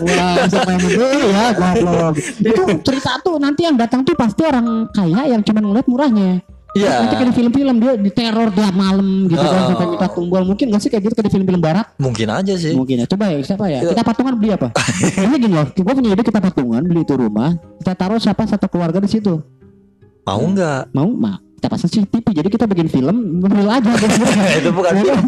[0.00, 2.14] Wah, siapa yang itu ya goblok.
[2.38, 6.38] Itu cerita tuh nanti yang datang tuh pasti orang kaya yang cuma ngeliat murahnya.
[6.70, 7.02] Iya.
[7.02, 9.68] Nanti kayak di film-film dia diteror tiap malam gitu kan Oh.
[9.68, 10.42] sampai minta tumbal.
[10.44, 11.86] Mungkin gak sih kayak gitu kayak di film-film barat?
[11.98, 13.06] mungkin aja sih Mungkin ya.
[13.06, 13.82] Coba ya siapa ya?
[13.82, 13.90] Iya.
[13.90, 14.70] Kita patungan beli apa?
[15.26, 15.66] Ini gini loh.
[15.68, 17.58] Gue punya ide kita patungan beli itu rumah.
[17.82, 19.42] Kita taruh siapa satu keluarga di situ.
[20.20, 21.10] mau nggak Mau?
[21.10, 22.24] Ma, kita pasang CCTV.
[22.32, 23.92] Jadi kita bikin film, beli aja.
[24.64, 25.24] itu bukan film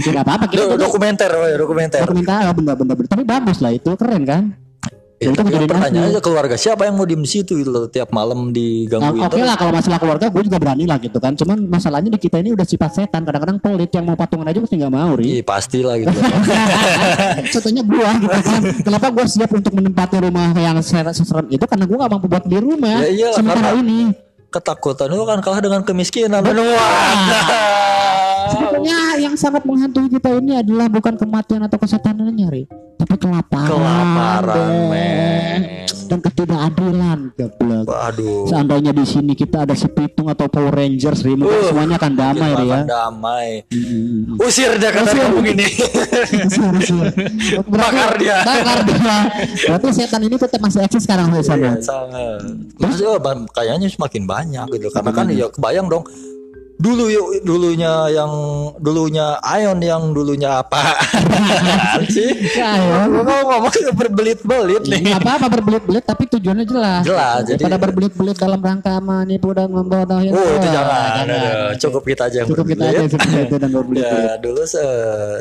[0.00, 0.48] Tidak apa-apa.
[0.48, 3.04] Kita dokumenter woy, dokumenter dokumentasi bener-bener.
[3.04, 3.92] Tapi bagus lah itu.
[3.92, 4.56] Keren kan?
[5.16, 8.12] Ya, Itu tapi pertanyaan aja keluarga siapa yang mau diem di situ gitu loh tiap
[8.12, 9.48] malam Nah, digangguin Oke terus.
[9.48, 11.32] lah kalau masalah keluarga gue juga berani lah gitu kan.
[11.32, 13.24] Cuman masalahnya di kita ini udah sifat setan.
[13.24, 15.40] Kadang-kadang pelit yang mau patungan aja pasti nggak mau ri.
[15.40, 16.12] Iya pasti lah gitu.
[17.56, 18.60] Contohnya gue gitu kan.
[18.84, 22.44] Kenapa gue siap untuk menempati rumah yang ser- seserem itu karena gue gak mampu buat
[22.44, 23.00] beli rumah.
[23.00, 24.00] Ya iyalah, Sementara karena- ini.
[24.50, 26.42] Ketakutan itu kan kalah dengan kemiskinan.
[26.42, 27.82] Wah.
[28.48, 32.64] Sebetulnya yang sangat menghantui kita ini adalah bukan kematian atau kesetanannya ri.
[32.96, 33.68] Tapi kelaparan.
[33.68, 35.60] Kelaparan, men.
[36.06, 37.18] Dan ketidakadilan.
[37.34, 37.84] Goblok.
[37.84, 38.46] Waduh.
[38.46, 42.12] Seandainya di sini kita ada si Pitung atau Power Rangers, ri, mungkin Uh, semuanya akan
[42.14, 42.80] damai ri ya.
[42.86, 43.48] damai.
[43.68, 44.38] Mm-mm.
[44.38, 45.18] Usir dia ke Usir.
[45.18, 45.66] kampung ini.
[46.46, 47.06] Usul, usul.
[47.66, 48.38] Berarti- Bakar dia.
[48.40, 49.16] Bakar dia.
[49.66, 51.74] Berarti setan ini tetap masih eksis sekarang di sana.
[51.74, 52.40] Iya, sangat.
[53.02, 54.86] Oh, ba- kayaknya semakin banyak gitu.
[54.88, 56.06] Karena kan ya kebayang dong.
[56.76, 58.28] Dulu yuk dulunya yang
[58.76, 60.92] dulunya Ion yang dulunya apa
[62.14, 62.36] sih?
[62.52, 63.00] Ya, ya.
[63.08, 65.00] Ngomong berbelit-belit nih.
[65.08, 67.02] Nggak apa-apa berbelit-belit tapi tujuannya jelas.
[67.02, 70.28] Jelas, jadi- Daripada berbelit-belit dalam rangka menipu dan membodohi.
[70.30, 73.08] Oh itu jangan, Aduh, cukup kita aja yang Cukup kita berbelit.
[73.08, 73.70] aja itu dan.
[73.96, 74.84] Ya dulu se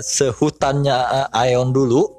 [0.01, 2.15] sehutannya eh, Ion dulu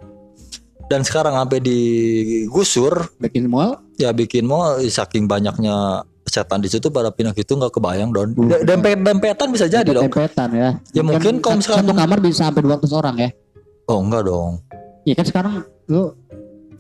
[0.87, 3.81] dan sekarang sampai digusur Bikin mall.
[3.97, 6.05] ya bikin mall saking banyaknya
[6.37, 8.37] setan di situ pada pindah itu nggak kebayang don.
[8.37, 10.71] De- dempet dempetan bisa jadi dong Tempetan ya.
[10.93, 13.31] Ya, mungkin kalau misalkan- satu kamar bisa sampai 200 orang ya.
[13.87, 14.53] oh enggak dong.
[15.07, 15.53] Iya kan sekarang
[15.89, 16.13] lu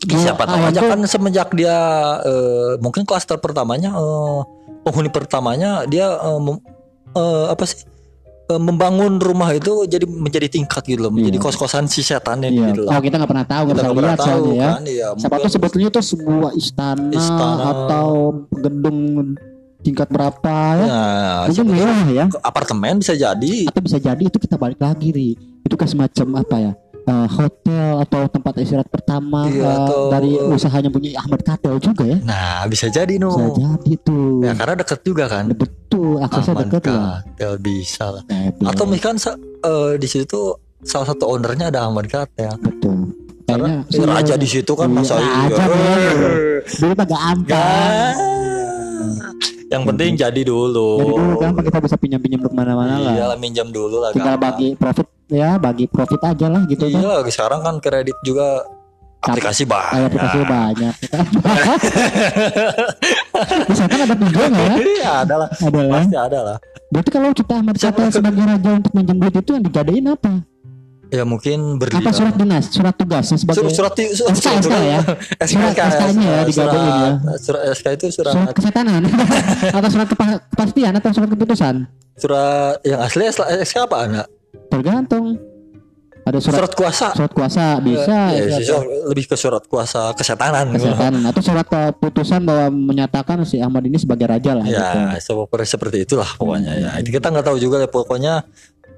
[0.04, 1.76] siapa tahu aja kan semenjak dia
[2.26, 4.40] eh, mungkin klaster pertamanya eh,
[4.84, 7.86] penghuni pertamanya dia eh, apa sih
[8.48, 11.44] membangun rumah itu jadi menjadi tingkat gitu loh, menjadi Iya.
[11.44, 12.70] kos-kosan si setannya Iya.
[12.70, 13.02] gitu Oh loh.
[13.02, 14.68] kita nggak pernah tahu, nggak Kita bisa nggak pernah lihat tahu soalnya ya.
[14.70, 15.06] kan, iya.
[15.18, 17.62] Siapa tuh sebetulnya itu sebuah istana, Istana.
[17.66, 18.08] atau
[18.52, 18.98] gedung
[19.82, 20.86] tingkat berapa ya?
[20.86, 22.24] Nah, Mungkin mewah ya.
[22.40, 23.66] apartemen bisa jadi.
[23.66, 25.30] Atau bisa jadi itu kita balik lagi ri.
[25.62, 26.72] Itu kan semacam apa ya?
[27.06, 32.02] Eh, hotel atau tempat istirahat pertama Iya, eh, atau- dari usahanya punya Ahmad Katel juga
[32.04, 32.18] ya.
[32.20, 33.30] Nah, bisa jadi no.
[33.30, 34.42] Bisa jadi tuh.
[34.42, 35.44] Ya karena deket juga kan.
[35.48, 37.22] Betul, aksesnya Aman dekat lah.
[37.22, 38.22] Katel bisa lah.
[38.26, 38.66] Betul.
[38.66, 40.40] Atau misalkan sa- eh, di situ
[40.82, 42.52] salah satu ownernya ada Ahmad Katel.
[42.58, 43.14] betul.
[43.46, 45.56] Karena Kayaknya si raja di situ kan Iya, masa raja, iya.
[46.66, 47.20] Dulu mah gak.
[47.46, 48.12] Gak.
[49.66, 50.90] Yang penting jadi dulu.
[50.96, 53.12] Jadi dulu kan kita bisa pinjam-pinjam ke mana-mana lah.
[53.12, 54.10] Iya lah minjam dulu lah.
[54.10, 56.96] Tinggal bagi profit ya, bagi profit aja lah gitu kan.
[56.96, 58.62] Iya lah, sekarang kan kredit juga
[59.18, 60.06] aplikasi Kayak banyak.
[60.06, 60.94] aplikasi banyak.
[63.66, 64.74] Bisa kan ada nggak ya?
[64.78, 65.48] Iya ada lah.
[65.52, 65.92] Ada ya.
[65.92, 66.56] Pasti ada lah.
[66.86, 70.06] Berarti kalau kita Ahmad Siapa Katel ke- sebagai raja untuk minjam duit itu yang digadein
[70.06, 70.32] apa?
[71.06, 72.10] Ya mungkin Apa berlian.
[72.12, 74.98] surat dinas, surat tugasnya sebagai Surat surat surat, SK, SK ya?
[75.40, 77.10] Surat SK-nya ya, digadein ya.
[77.14, 79.02] Surat, surat SK itu surat surat kesetanan
[79.78, 81.74] atau surat kepa- kepastian atau surat keputusan?
[82.16, 84.26] surat yang asli SK apa anak?
[84.76, 85.26] Tergantung.
[86.20, 87.06] Ada surat Surat kuasa.
[87.14, 88.66] surat kuasa bisa Ya, ya, sih,
[89.06, 90.74] lebih ke surat kuasa kesetanan.
[90.74, 94.74] kesehatan atau surat keputusan bahwa menyatakan si Ahmad ini sebagai raja lah gitu.
[94.74, 96.90] Ya, seperti seperti itulah pokoknya ya.
[96.98, 98.42] Ini kita nggak tahu juga ya pokoknya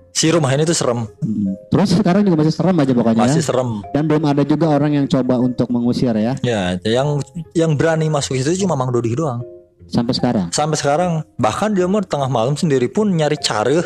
[0.08, 1.52] si rumah ini tuh serem, Hmm.
[1.68, 3.20] Terus sekarang juga masih serem aja pokoknya.
[3.20, 3.70] masih serem.
[3.92, 7.20] Dan belum ada juga orang yang coba untuk mengusir ya Ya, yang
[7.52, 9.44] yang berani masuk itu cuma Mang Dodi doang.
[9.88, 10.46] Sampai sekarang.
[10.52, 13.82] Sampai sekarang bahkan dia mau tengah malam sendiri pun nyari cara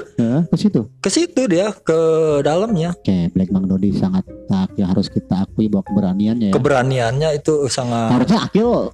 [0.51, 0.91] ke situ.
[0.99, 1.99] ke situ dia ke
[2.43, 2.93] dalamnya.
[2.99, 6.55] Oke, Black Mang Dodi sangat tak ya harus kita akui bahwa keberaniannya ya.
[6.55, 8.93] Keberaniannya itu sangat Harusnya Akil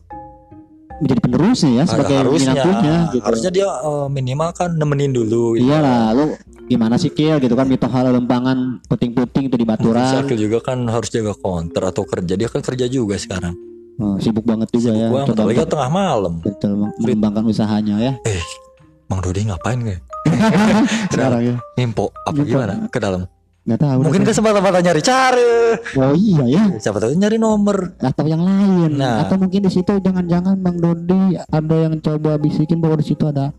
[0.99, 3.23] menjadi penerusnya ya sebagai harusnya gitu.
[3.23, 5.71] harusnya dia eh, minimal kan nemenin dulu gitu.
[5.71, 6.35] Iya lah, lu
[6.67, 10.27] gimana sih Kil gitu kan mito hal lempangan puting-puting itu di Baturan.
[10.27, 13.55] Akil juga kan harus jaga counter atau kerja dia kan kerja juga sekarang.
[13.99, 15.11] Oh, sibuk banget juga ya.
[15.11, 16.35] Gua Coba apalagi tengah malam.
[16.39, 18.13] betul meng- mengembangkan usahanya ya.
[18.23, 18.39] Eh,
[19.07, 20.01] Mang Dodi ngapain gak?
[21.13, 21.57] Sekarang ya.
[21.77, 22.47] Info apa Info.
[22.47, 23.27] gimana ke dalam?
[23.67, 23.99] Nggak tahu.
[24.01, 24.29] Mungkin dah.
[24.31, 25.51] kesempatan nyari cara.
[25.99, 26.63] Oh iya ya.
[26.79, 27.99] Siapa tahu nyari nomor.
[27.99, 28.97] Atau yang lain.
[28.97, 29.27] Nah.
[29.27, 33.53] Atau mungkin di situ jangan-jangan Bang Dodi ada yang coba bisikin bahwa di situ ada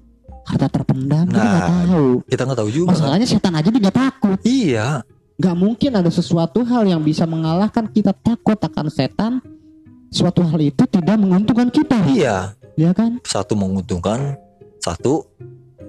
[0.48, 1.28] harta terpendam.
[1.28, 2.06] Kita nggak Nah, tahu.
[2.26, 2.90] Kita nggak tahu juga.
[2.96, 4.38] Masalahnya setan aja dia takut.
[4.42, 5.04] Iya.
[5.36, 9.44] Nggak mungkin ada sesuatu hal yang bisa mengalahkan kita takut akan setan.
[10.10, 11.98] Suatu hal itu tidak menguntungkan kita.
[12.10, 12.58] Iya.
[12.74, 13.22] Ya kan?
[13.22, 14.34] Satu menguntungkan,
[14.82, 15.22] satu,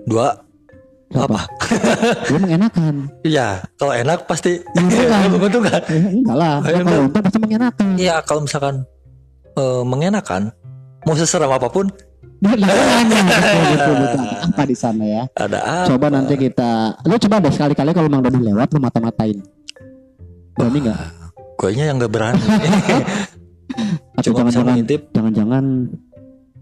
[0.05, 0.45] dua,
[1.11, 1.49] apa?
[2.29, 2.95] Dia mengenakan.
[3.31, 3.65] Iya.
[3.81, 5.21] Kalau enak pasti Menguntungkan.
[5.35, 5.81] menguntungkan.
[5.89, 6.57] Eh, enggak lah.
[6.69, 7.91] Eh, Kalau untung pasti mengenakan.
[7.97, 8.17] Iya.
[8.23, 8.75] Kalau misalkan
[9.57, 10.43] eh, mengenakan,
[11.09, 11.89] mau seseram apa pun
[12.41, 14.25] betul, betul, betul.
[14.49, 15.23] Apa di sana ya?
[15.37, 15.89] ada apa?
[15.93, 19.45] Coba nanti kita, lu coba deh sekali-kali kalau Mang Dodi lewat lu mata-matain.
[20.57, 20.99] Berani nggak?
[21.61, 22.41] Guanya yang nggak berani.
[24.15, 24.77] Atau jangan-jangan,
[25.11, 25.65] jangan-jangan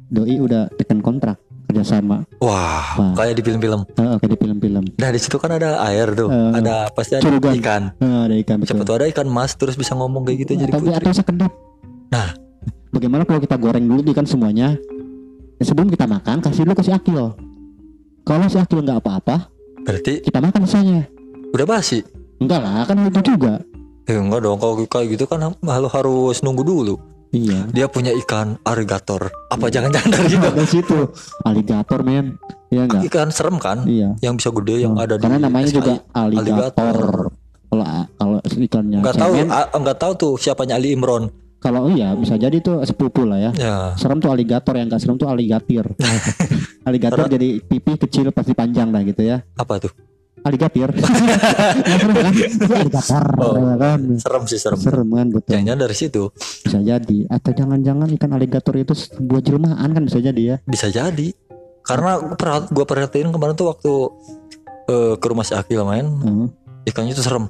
[0.09, 1.37] doi udah tekan kontrak
[1.67, 2.25] kerjasama.
[2.39, 3.13] Wah, Wah.
[3.13, 3.85] kayak di film-film.
[3.93, 4.85] Heeh, kayak di film-film.
[4.95, 7.53] Nah di situ kan ada air tuh, Eh, ada pasti ada curugan.
[7.57, 7.83] ikan.
[7.95, 8.69] Heeh, ada ikan betul.
[8.73, 10.97] Siapa tuh ada ikan mas terus bisa ngomong kayak gitu jadi atau, putri.
[10.97, 11.53] atau sekedap.
[12.09, 12.31] Nah.
[12.89, 14.73] bagaimana kalau kita goreng dulu ikan semuanya?
[15.55, 17.37] Ya, sebelum kita makan kasih dulu ke si Akil.
[18.23, 21.05] Kalau si Akil nggak apa-apa, Berarti kita makan sisanya.
[21.49, 22.01] udah basi.
[22.39, 23.61] Enggak lah, kan itu juga.
[24.09, 26.97] Eh enggak dong kalau kayak gitu kan harus nunggu dulu.
[27.29, 27.69] Iya.
[27.69, 29.29] Dia punya ikan alligator.
[29.53, 30.49] Apa jangan-jangan dari situ?
[30.49, 30.99] Dari situ
[31.45, 32.41] alligator men.
[32.69, 33.03] Iya enggak?
[33.05, 33.85] Ikan serem kan?
[33.85, 34.17] Iya.
[34.19, 35.77] Yang bisa gede yang Hmm, ada Karena di namanya SKI.
[35.77, 36.97] juga alligator.
[37.69, 37.85] Kalau
[38.17, 41.29] kalau ikannya Enggak tahu cemen, a- enggak tahu tuh siapanya Ali Imron.
[41.59, 43.51] kalau iya bisa jadi tuh sepupu lah ya.
[43.53, 43.77] Ya.
[43.99, 45.85] Serem tuh alligator yang enggak serem tuh aligatir.
[46.89, 49.45] aligator jadi pipi kecil pasti panjang lah gitu ya.
[49.53, 49.93] Apa tuh?
[51.85, 52.33] Serem kan?
[52.33, 53.77] Itu aligator Oh.
[53.77, 54.01] kan.
[54.17, 54.79] Serem sih serem.
[54.79, 55.51] Serem kan betul.
[55.55, 57.19] Jangan dari situ Bisa jadi.
[57.27, 60.57] Atau jangan-jangan ikan aligator itu sebuah jelmaan kan bisa jadi ya.
[60.63, 61.29] bisa jadi.
[61.81, 62.21] Karena
[62.67, 63.93] gua perhatiin kemarin tuh waktu
[64.87, 66.47] eh, ke rumah si Akil main, Heeh.
[66.87, 67.45] ikannya tuh serem.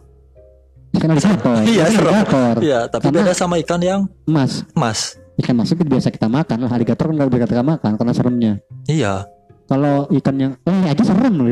[0.91, 1.55] Ikan aligator.
[1.69, 2.13] Iya, serem.
[2.13, 2.55] aligator.
[2.61, 5.15] Iya, tapi Karena- beda sama ikan yang Mas, emas.
[5.37, 8.53] ikan mas itu biasa kita makan lah aligator kan nggak bisa kita makan karena seremnya
[8.85, 9.23] Iya.
[9.65, 11.47] kalau ikan yang ini aja serem loh.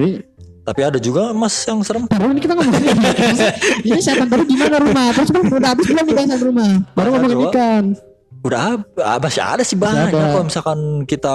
[0.67, 2.11] Tapi ada juga emas yang serem.
[2.11, 2.99] Baru ini kita ngomongin
[3.87, 7.85] ini setan baru gimana rumah terus udah habis belum kita setan rumah baru ngomongin ikan
[8.47, 10.15] Udah ah, masih ada sih banyak.
[10.15, 10.31] ada.
[10.31, 11.35] Kalau misalkan kita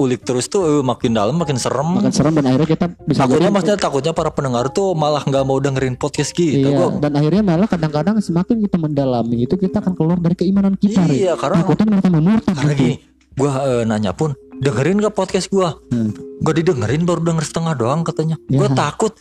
[0.00, 2.00] ulik terus tuh eh, makin dalam makin serem.
[2.00, 5.60] makan serem dan akhirnya kita bisa Takutnya maksudnya takutnya para pendengar tuh malah nggak mau
[5.60, 6.64] dengerin podcast kita.
[6.64, 10.80] iya Gua- dan akhirnya malah kadang-kadang semakin kita mendalami itu kita akan keluar dari keimanan
[10.80, 11.04] kita.
[11.12, 12.80] Iya, karena takutnya mereka murtad karena gitu.
[12.88, 12.94] gini,
[13.36, 15.74] gua eh, nanya pun dengerin gak podcast gua?
[15.90, 16.12] Hmm.
[16.40, 18.36] Gak didengerin baru denger setengah doang katanya.
[18.46, 18.60] Ya.
[18.60, 19.12] Gua takut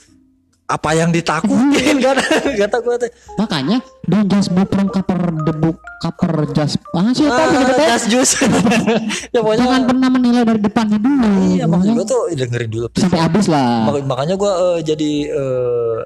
[0.69, 2.13] apa yang ditakutin kan
[2.61, 3.09] kata gue teh
[3.41, 3.81] Makanya
[4.29, 5.17] just book from cover
[5.57, 8.37] book cover just ah siapa ah, jas jus
[9.33, 11.25] ya pokoknya Jangan pernah menilai dari depannya dulu.
[11.49, 13.89] iya maksud gue tuh dengerin dulu sampai habis lah.
[13.89, 14.53] Mak- makanya gue
[14.85, 15.97] jadi eh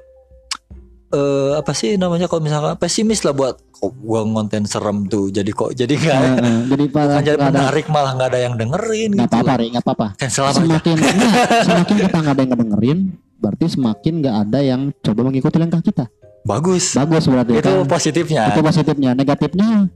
[1.14, 5.46] eh, apa sih namanya kalau misalkan pesimis lah buat kok gue ngonten serem tuh jadi
[5.48, 9.24] kok jadi nggak eh, jadi bukan jadi ada menarik malah nggak ada yang dengerin nggak
[9.24, 9.54] gitu apa-apa.
[9.54, 10.06] Ri, nggak apa-apa.
[10.10, 12.98] apa aja Semakin enggak, semakin kita nggak ada yang ngedengerin,
[13.36, 16.04] berarti semakin nggak ada yang coba mengikuti langkah kita.
[16.44, 17.88] bagus Bagus berarti itu kan.
[17.88, 19.10] positifnya Itu positifnya.
[19.14, 19.88] Negatifnya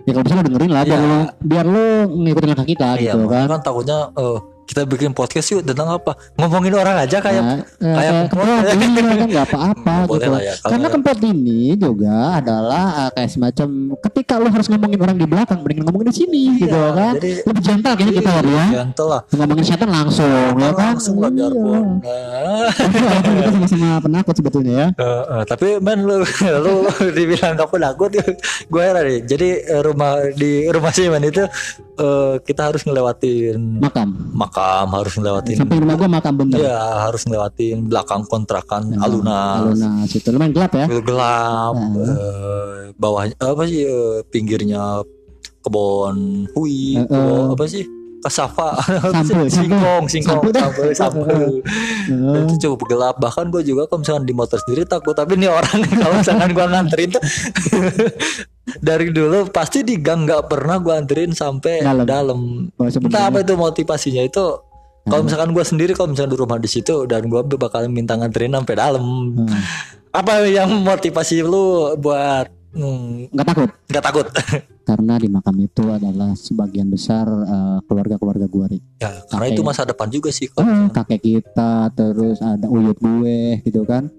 [0.00, 1.06] ya kalau bisa lo dengerin lah biar Iya.
[1.06, 3.46] lo biar lo ngikutin langkah kita iya gitu kan.
[3.48, 7.94] kan takutnya eh, kita bikin podcast yuk tentang apa ngomongin orang aja kayak Nah, eh,
[7.94, 10.28] kayak kempot ini kan nggak apa-apa gitu.
[10.28, 13.68] lah ya, Karena kempot ini juga adalah eh, kayak semacam
[14.00, 17.12] ketika lo harus ngomongin orang di belakang, mending ngomongin di sini Iya, gitu kan.
[17.14, 18.64] jadi Lebih gentle kayaknya kita ya, Ri, ya.
[18.74, 20.86] gentle lah Ngomongin setan langsung ya kan.
[20.88, 24.86] langsung lah biarpun Nah, kita sama-sama penakut sebetulnya ya.
[24.96, 26.16] eh, eh, tapi men lu
[26.64, 26.74] lu
[27.10, 28.10] dibilang gak penakut
[28.72, 31.44] gue heran nih jadi eh, rumah di rumah si men itu
[31.96, 34.08] eh, kita harus ngelewatin Makam.
[34.30, 36.58] makam harus ngelewatin Samping rumah gua makam bener.
[36.58, 40.86] ya harus ngelewatin belakang kontrakan alunan Aluna situ lumayan gelap ya.
[40.88, 41.94] gelap Nah.
[41.96, 45.02] eh, bawahnya apa sih eh, pinggirnya
[45.60, 46.16] kebon
[46.50, 47.04] hui eh.
[47.04, 47.84] kebon apa sih
[49.14, 50.42] Sampo, singkong singkong.
[50.52, 53.16] Sampo sampo Eh, itu cukup gelap.
[53.20, 55.12] Bahkan gue juga kalau misalkan di motor sendiri takut.
[55.12, 57.22] Tapi ini orang kalau misalkan gue nganterin tuh
[58.88, 62.04] dari dulu pasti di gang nggak pernah gue anterin sampai Dalam.
[62.08, 62.40] dalam,
[62.80, 64.44] oh, entah apa itu motivasinya itu.
[65.04, 68.56] Kalau misalkan gue sendiri kalau misalkan di rumah di situ dan gue bakal minta nganterin
[68.56, 69.04] sampai dalam.
[69.36, 69.60] Hmm.
[70.14, 73.70] apa yang motivasi lu buat hmm, Nggak takut?
[73.90, 74.26] nggak takut
[74.84, 78.78] karena di makam itu adalah sebagian besar eh, keluarga-keluarga Ri.
[79.00, 83.64] ya karena itu masa depan juga sih Oh, kalau kakek kita terus ada uyut gue
[83.64, 84.12] gitu kan.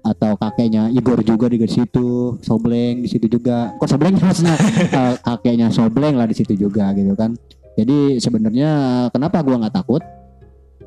[0.00, 3.76] Atau kakeknya Igor juga di situ Sobleng di situ juga.
[3.76, 4.56] Kok Sobleng maksudnya?
[5.00, 7.36] Eh, kakeknya Sobleng lah di situ juga gitu kan.
[7.76, 8.70] Jadi sebenarnya
[9.12, 10.00] kenapa gua nggak takut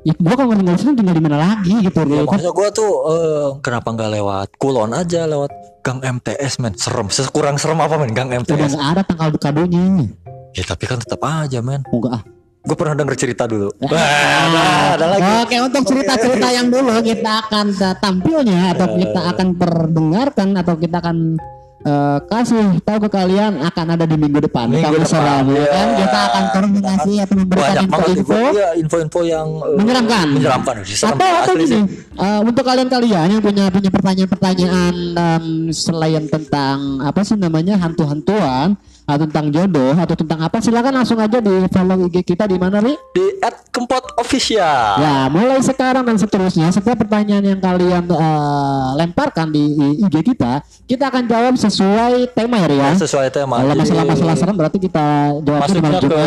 [0.04, 3.48] ya gua kalau tinggal sini tinggal di mana lagi gitu ya, maksudnya gue tuh eh,
[3.64, 5.52] kenapa nggak lewat kulon aja lewat
[5.84, 6.76] gang MTS men?
[6.76, 7.08] Serem.
[7.08, 8.12] Sekurang serem apa men?
[8.12, 10.12] Gang udah MTS nggak ada tanggal kadonya
[10.54, 11.82] ya tapi kan tetap aja men.
[11.90, 12.24] Enggak ah.
[12.64, 13.68] Gue pernah denger cerita dulu.
[13.84, 13.92] Ah.
[13.92, 14.00] Wah,
[14.48, 14.64] ada,
[14.96, 15.32] ada lagi.
[15.44, 21.04] Oke untuk cerita-cerita yang dulu kita akan uh, tampilnya atau kita akan perdengarkan atau kita
[21.04, 21.36] akan
[21.84, 24.72] uh, kasih tahu ke kalian akan ada di minggu depan.
[24.72, 25.68] Minggu Kamu depan, ya iya.
[25.70, 25.88] kan?
[26.00, 30.28] Kita akan koordinasi atau memberikan info-info info ya, info-info yang eh, Menyeramkan.
[30.34, 31.80] menyeramkan atau atau gini
[32.18, 39.26] uh, untuk kalian-kalian yang punya punya pertanyaan-pertanyaan um, selain tentang apa sih namanya hantu-hantuan atau
[39.28, 42.96] tentang jodoh atau tentang apa silakan langsung aja di follow IG kita di mana nih
[43.12, 49.52] di at kempot official Ya, mulai sekarang dan seterusnya, setiap pertanyaan yang kalian eh, lemparkan
[49.52, 49.64] di
[50.00, 52.92] IG kita, kita akan jawab sesuai tema ya, Ria.
[52.96, 55.06] sesuai tema Kalau Jadi, masalah-masalah serem berarti kita
[55.44, 56.24] masuknya malam ke.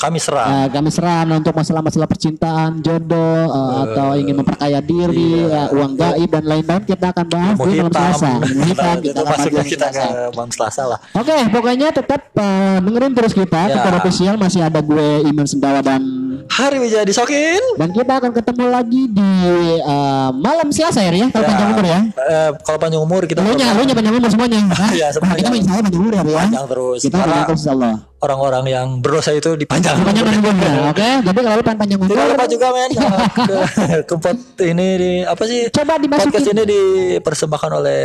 [0.00, 5.68] Kami serang Eh, kami serang untuk masalah-masalah percintaan, jodoh, eh, atau ingin memperkaya diri, iya.
[5.68, 8.30] eh, uang gaib dan lain-lain kita akan bahas mau di malam hitam Selasa.
[8.48, 12.76] Ilmu hitam Nah, kita akan bahas kita ke malam selasa lah Oke, pokoknya tetap eh,
[12.80, 13.60] dengerin terus kita.
[13.60, 13.76] Ya.
[13.76, 16.00] Kita official masih ada gue Iman Sendawa dan
[16.48, 19.30] hari Wijaya disokin dan kita akan ketemu lagi di
[19.76, 21.12] eh, malam Selasa ya.
[21.28, 21.46] Kalau Ya.
[21.46, 22.00] panjang umur ya.
[22.08, 24.60] Eh, kalau panjang umur kita Lu nya, lu panjang umur semuanya.
[24.70, 24.90] Hah?
[24.90, 25.36] Iya, Nah, semuanya.
[25.36, 26.38] kita main saya panjang umur ya, Ria.
[26.40, 27.94] panjang terus Kita panjang terus insya Allah.
[28.20, 30.52] Orang-orang yang berdosa itu dipanjang Panjang umur
[30.92, 31.08] oke.
[31.24, 33.56] Jadi kalau lu panjang umur, tidak lupa juga men ke,
[34.04, 36.52] kempot ini di apa sih coba podcast dimasukin.
[36.52, 38.02] ini dipersembahkan oleh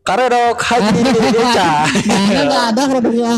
[0.00, 3.32] Karedok Haji Indonesia Nah, nggak ada produknya.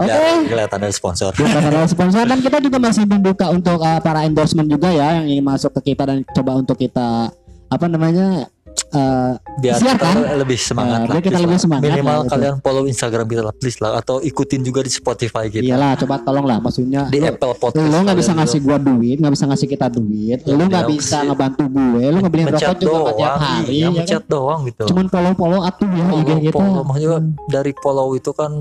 [0.00, 0.08] Oke.
[0.08, 0.18] ya
[0.48, 4.70] kelihatan ada sponsor Bukan ada sponsor dan kita juga masih membuka untuk uh, para endorsement
[4.70, 7.28] juga ya yang ingin masuk ke kita dan coba untuk kita
[7.70, 8.48] apa namanya
[8.90, 10.14] uh, biar siarkan.
[10.16, 12.32] kita lebih semangat Ya, lah kita lebih semangat minimal lah, gitu.
[12.32, 16.14] kalian follow Instagram kita lah please lah atau ikutin juga di Spotify kita Iyalah, coba
[16.18, 17.06] tolong lah maksudnya.
[17.06, 20.38] di lu- Apple Podcast Lu nggak bisa ngasih gua duit, nggak bisa ngasih kita duit.
[20.44, 23.66] Lu nggak Ya, bisa ngebantu gue, lu ngebeliin rokok juga nggak tiap doang hari.
[23.68, 23.92] iya ya kan?
[23.96, 26.56] mencet doang gitu Cuman follow-follow atuh ya IG Follow- kita.
[26.56, 26.82] follow.
[26.82, 27.18] maksudnya
[27.48, 28.52] dari follow itu kan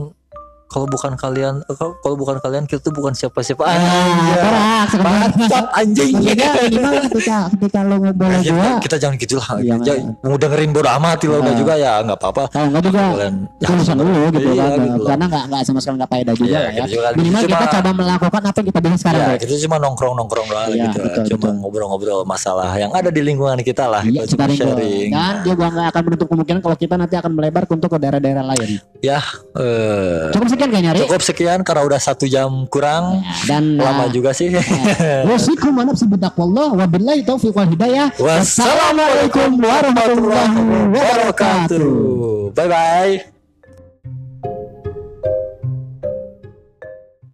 [0.70, 3.60] kalau bukan kalian eh, kalau bukan kalian kita tuh bukan siapa-siapa.
[3.60, 5.22] Ah, berak, sekarang.
[5.36, 6.14] Bacot anjing.
[6.14, 9.50] Maksudnya minimal ketika ketika lu ngobrol kita, gua, kita jangan gitu lah.
[9.58, 11.52] Iya, Ja- mau dengerin bodo amat lo Ah.
[11.52, 12.44] juga ya nggak apa-apa.
[12.50, 13.02] Kalau nggak juga.
[13.12, 14.50] Kalian urusan dulu gitu.
[14.50, 14.78] Iya, kan.
[14.80, 16.70] gitu karena nggak nggak sama sekali nggak faedah juga Iya, ya.
[16.78, 17.08] gitu juga.
[17.12, 20.48] minimal Cuma- kita coba melakukan apa yang kita bilang sekarang ya kita cuma nongkrong nongkrong
[20.48, 24.38] doang Iya, gitu betul, cuma ngobrol-ngobrol masalah yang ada di lingkungan kita lah Iya, gitu,
[24.38, 25.10] cuma sekarang sharing.
[25.10, 28.70] Dan juga nggak akan menutup kemungkinan kalau kita nanti akan melebar untuk ke daerah-daerah lain.
[29.00, 29.20] ya
[29.56, 30.30] eh
[30.60, 31.00] sekian kayaknya Ri.
[31.08, 33.24] Cukup sekian karena udah satu jam kurang.
[33.48, 34.52] Dan Lama uh, juga sih.
[35.30, 38.12] Wasikum wa nafsi bitaqwallah wa billahi taufiq wal hidayah.
[38.20, 40.60] Wassalamualaikum warahmatullahi
[40.92, 42.52] wabarakatuh.
[42.52, 43.39] Bye bye.